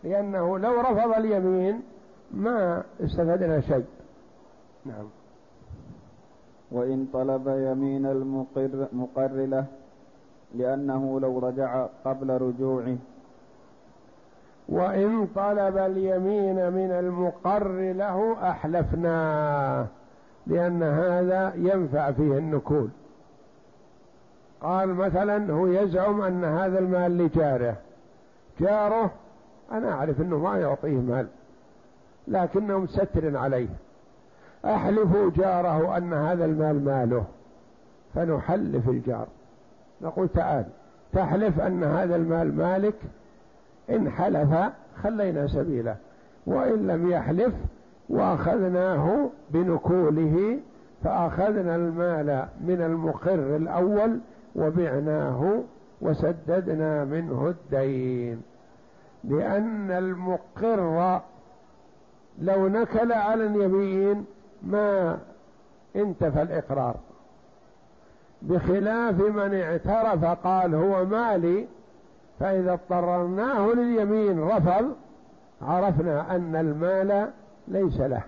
لأنه 0.03 0.59
لو 0.59 0.81
رفض 0.81 1.13
اليمين 1.17 1.81
ما 2.31 2.83
استفدنا 3.01 3.61
شيء. 3.61 3.85
نعم. 4.85 5.07
وإن 6.71 7.07
طلب 7.13 7.47
يمين 7.47 8.05
المقر 8.05 8.87
مقر 8.93 9.31
له 9.31 9.65
لأنه 10.55 11.19
لو 11.19 11.39
رجع 11.39 11.85
قبل 12.05 12.29
رجوعه. 12.41 12.97
وإن 14.69 15.27
طلب 15.35 15.77
اليمين 15.77 16.55
من 16.55 16.91
المقر 16.91 17.93
له 17.93 18.49
أحلفناه 18.49 19.85
لأن 20.47 20.83
هذا 20.83 21.53
ينفع 21.55 22.11
فيه 22.11 22.37
النكول. 22.37 22.89
قال 24.61 24.93
مثلا 24.93 25.53
هو 25.53 25.67
يزعم 25.67 26.21
أن 26.21 26.43
هذا 26.43 26.79
المال 26.79 27.17
لجاره. 27.17 27.75
جاره 28.59 29.11
أنا 29.71 29.91
أعرف 29.91 30.21
أنه 30.21 30.37
ما 30.37 30.59
يعطيه 30.59 30.97
مال 30.97 31.27
لكنه 32.27 32.79
مستر 32.79 33.37
عليه. 33.37 33.69
أحلف 34.65 35.37
جاره 35.37 35.97
أن 35.97 36.13
هذا 36.13 36.45
المال 36.45 36.85
ماله 36.85 37.25
فنحلف 38.13 38.89
الجار. 38.89 39.27
نقول 40.01 40.27
تعال 40.29 40.65
تحلف 41.13 41.59
أن 41.59 41.83
هذا 41.83 42.15
المال 42.15 42.55
مالك 42.55 42.95
إن 43.89 44.09
حلف 44.09 44.71
خلينا 45.03 45.47
سبيله 45.47 45.95
وإن 46.45 46.87
لم 46.87 47.11
يحلف 47.11 47.53
وأخذناه 48.09 49.29
بنكوله 49.49 50.59
فأخذنا 51.03 51.75
المال 51.75 52.45
من 52.61 52.81
المقر 52.81 53.55
الأول 53.55 54.19
وبعناه 54.55 55.63
وسددنا 56.01 57.05
منه 57.05 57.47
الدين. 57.47 58.41
لأن 59.23 59.91
المقر 59.91 61.21
لو 62.41 62.67
نكل 62.67 63.11
على 63.11 63.45
اليمين 63.45 64.25
ما 64.63 65.17
انتفى 65.95 66.41
الإقرار. 66.41 66.95
بخلاف 68.41 69.21
من 69.21 69.53
اعترف 69.53 70.25
قال 70.25 70.75
هو 70.75 71.05
مالي 71.05 71.67
فإذا 72.39 72.73
اضطررناه 72.73 73.67
لليمين 73.67 74.39
رفض 74.43 74.85
عرفنا 75.61 76.35
أن 76.35 76.55
المال 76.55 77.29
ليس 77.67 77.99
له 77.99 78.23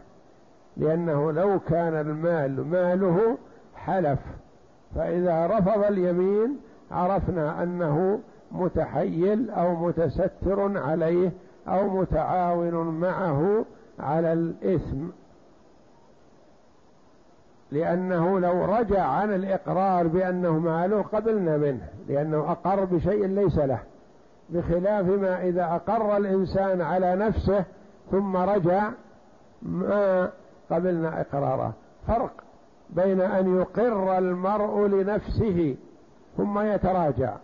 لأنه 0.77 1.31
لو 1.31 1.59
كان 1.59 1.93
المال 1.93 2.67
ماله 2.67 3.37
حلف. 3.75 4.19
فإذا 4.95 5.47
رفض 5.47 5.83
اليمين 5.83 6.57
عرفنا 6.91 7.63
أنه 7.63 8.19
متحيل 8.51 9.49
أو 9.49 9.75
متستر 9.75 10.77
عليه 10.77 11.31
أو 11.67 11.89
متعاون 11.89 12.99
معه 12.99 13.65
على 13.99 14.33
الإثم. 14.33 15.07
لأنه 17.73 18.39
لو 18.39 18.65
رجع 18.65 19.05
عن 19.05 19.33
الإقرار 19.33 20.07
بأنه 20.07 20.59
ماله 20.59 21.01
قبلنا 21.01 21.57
منه 21.57 21.87
لأنه 22.07 22.51
أقر 22.51 22.85
بشيء 22.85 23.25
ليس 23.25 23.57
له 23.57 23.79
بخلاف 24.49 25.05
ما 25.05 25.41
إذا 25.41 25.63
أقر 25.63 26.17
الإنسان 26.17 26.81
على 26.81 27.15
نفسه 27.15 27.65
ثم 28.11 28.37
رجع 28.37 28.89
ما 29.61 30.29
قبلنا 30.71 31.21
إقراره. 31.21 31.73
فرق 32.07 32.31
بين 32.89 33.21
أن 33.21 33.59
يقر 33.59 34.17
المرء 34.17 34.87
لنفسه 34.87 35.75
ثم 36.37 36.59
يتراجع 36.59 37.35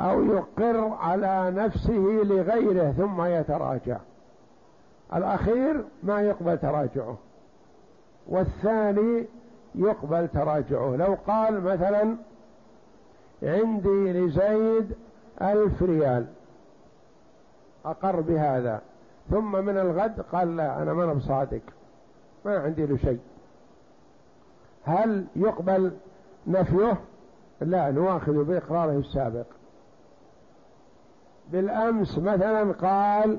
أو 0.00 0.24
يقر 0.24 0.88
على 1.00 1.52
نفسه 1.56 2.22
لغيره 2.24 2.92
ثم 2.92 3.24
يتراجع. 3.24 3.96
الأخير 5.14 5.84
ما 6.02 6.22
يقبل 6.22 6.58
تراجعه 6.58 7.16
والثاني 8.28 9.26
يقبل 9.76 10.28
تراجعه. 10.28 10.96
لو 10.96 11.16
قال 11.26 11.60
مثلا 11.60 12.16
عندي 13.42 14.12
لزيد 14.12 14.92
ألف 15.42 15.82
ريال 15.82 16.26
أقر 17.84 18.20
بهذا. 18.20 18.80
ثم 19.30 19.64
من 19.64 19.78
الغد 19.78 20.20
قال 20.20 20.56
لا 20.56 20.82
أنا 20.82 20.92
ما 20.92 21.12
بصادق 21.12 21.60
ما 22.44 22.58
عندي 22.58 22.86
له 22.86 22.96
شيء. 22.96 23.20
هل 24.84 25.26
يقبل 25.36 25.92
نفيه؟ 26.46 26.96
لا 27.60 27.90
نواخذ 27.90 28.44
بإقراره 28.44 28.98
السابق. 28.98 29.46
بالأمس 31.52 32.18
مثلا 32.18 32.72
قال 32.72 33.38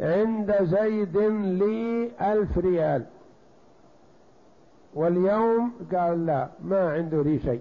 عند 0.00 0.56
زيد 0.62 1.16
لي 1.16 2.10
ألف 2.20 2.58
ريال. 2.58 3.04
واليوم 4.94 5.72
قال 5.94 6.26
لا 6.26 6.48
ما 6.64 6.92
عنده 6.92 7.22
لي 7.22 7.38
شيء. 7.38 7.60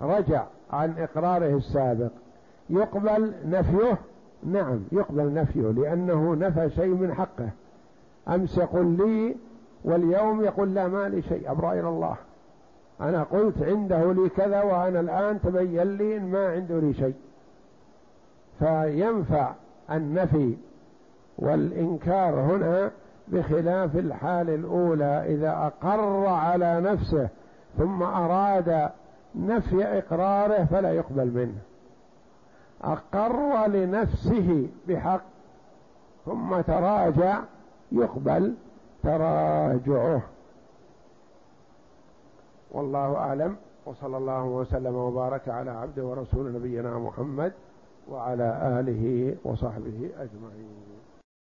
رجع 0.00 0.44
عن 0.70 0.94
إقراره 0.98 1.56
السابق. 1.56 2.10
يقبل 2.70 3.32
نفيه؟ 3.44 3.98
نعم 4.44 4.80
يقبل 4.92 5.34
نفيه 5.34 5.60
لأنه 5.60 6.34
نفى 6.34 6.70
شيء 6.70 6.94
من 6.94 7.14
حقه. 7.14 7.48
أمس 8.28 8.58
يقول 8.58 8.86
لي 8.86 9.36
واليوم 9.84 10.44
يقول 10.44 10.74
لا 10.74 10.88
ما 10.88 11.08
لي 11.08 11.22
شيء 11.22 11.50
أبرأ 11.50 11.72
إلى 11.72 11.88
الله. 11.88 12.16
أنا 13.00 13.22
قلت 13.22 13.62
عنده 13.62 14.12
لي 14.12 14.28
كذا 14.28 14.62
وأنا 14.62 15.00
الآن 15.00 15.40
تبين 15.40 15.96
لي 15.96 16.18
ما 16.18 16.46
عنده 16.48 16.78
لي 16.78 16.94
شيء. 16.94 17.14
فينفع 18.58 19.52
النفي 19.90 20.56
والإنكار 21.38 22.40
هنا 22.40 22.90
بخلاف 23.28 23.96
الحال 23.96 24.50
الأولى 24.50 25.34
إذا 25.34 25.50
أقر 25.50 26.26
على 26.26 26.80
نفسه 26.80 27.28
ثم 27.78 28.02
أراد 28.02 28.90
نفي 29.34 29.84
إقراره 29.84 30.64
فلا 30.64 30.92
يقبل 30.92 31.26
منه. 31.26 31.58
أقر 32.82 33.66
لنفسه 33.66 34.68
بحق 34.88 35.22
ثم 36.26 36.60
تراجع 36.60 37.40
يقبل 37.92 38.54
تراجعه. 39.02 40.22
والله 42.70 43.16
أعلم. 43.16 43.56
وصلى 43.86 44.16
الله 44.16 44.44
وسلم 44.44 44.94
وبارك 44.94 45.48
على 45.48 45.70
عبده 45.70 46.04
ورسول 46.04 46.52
نبينا 46.52 46.98
محمد 46.98 47.52
وعلى 48.08 48.78
آله 48.80 49.36
وصحبه 49.44 50.10
أجمعين. 50.18 50.81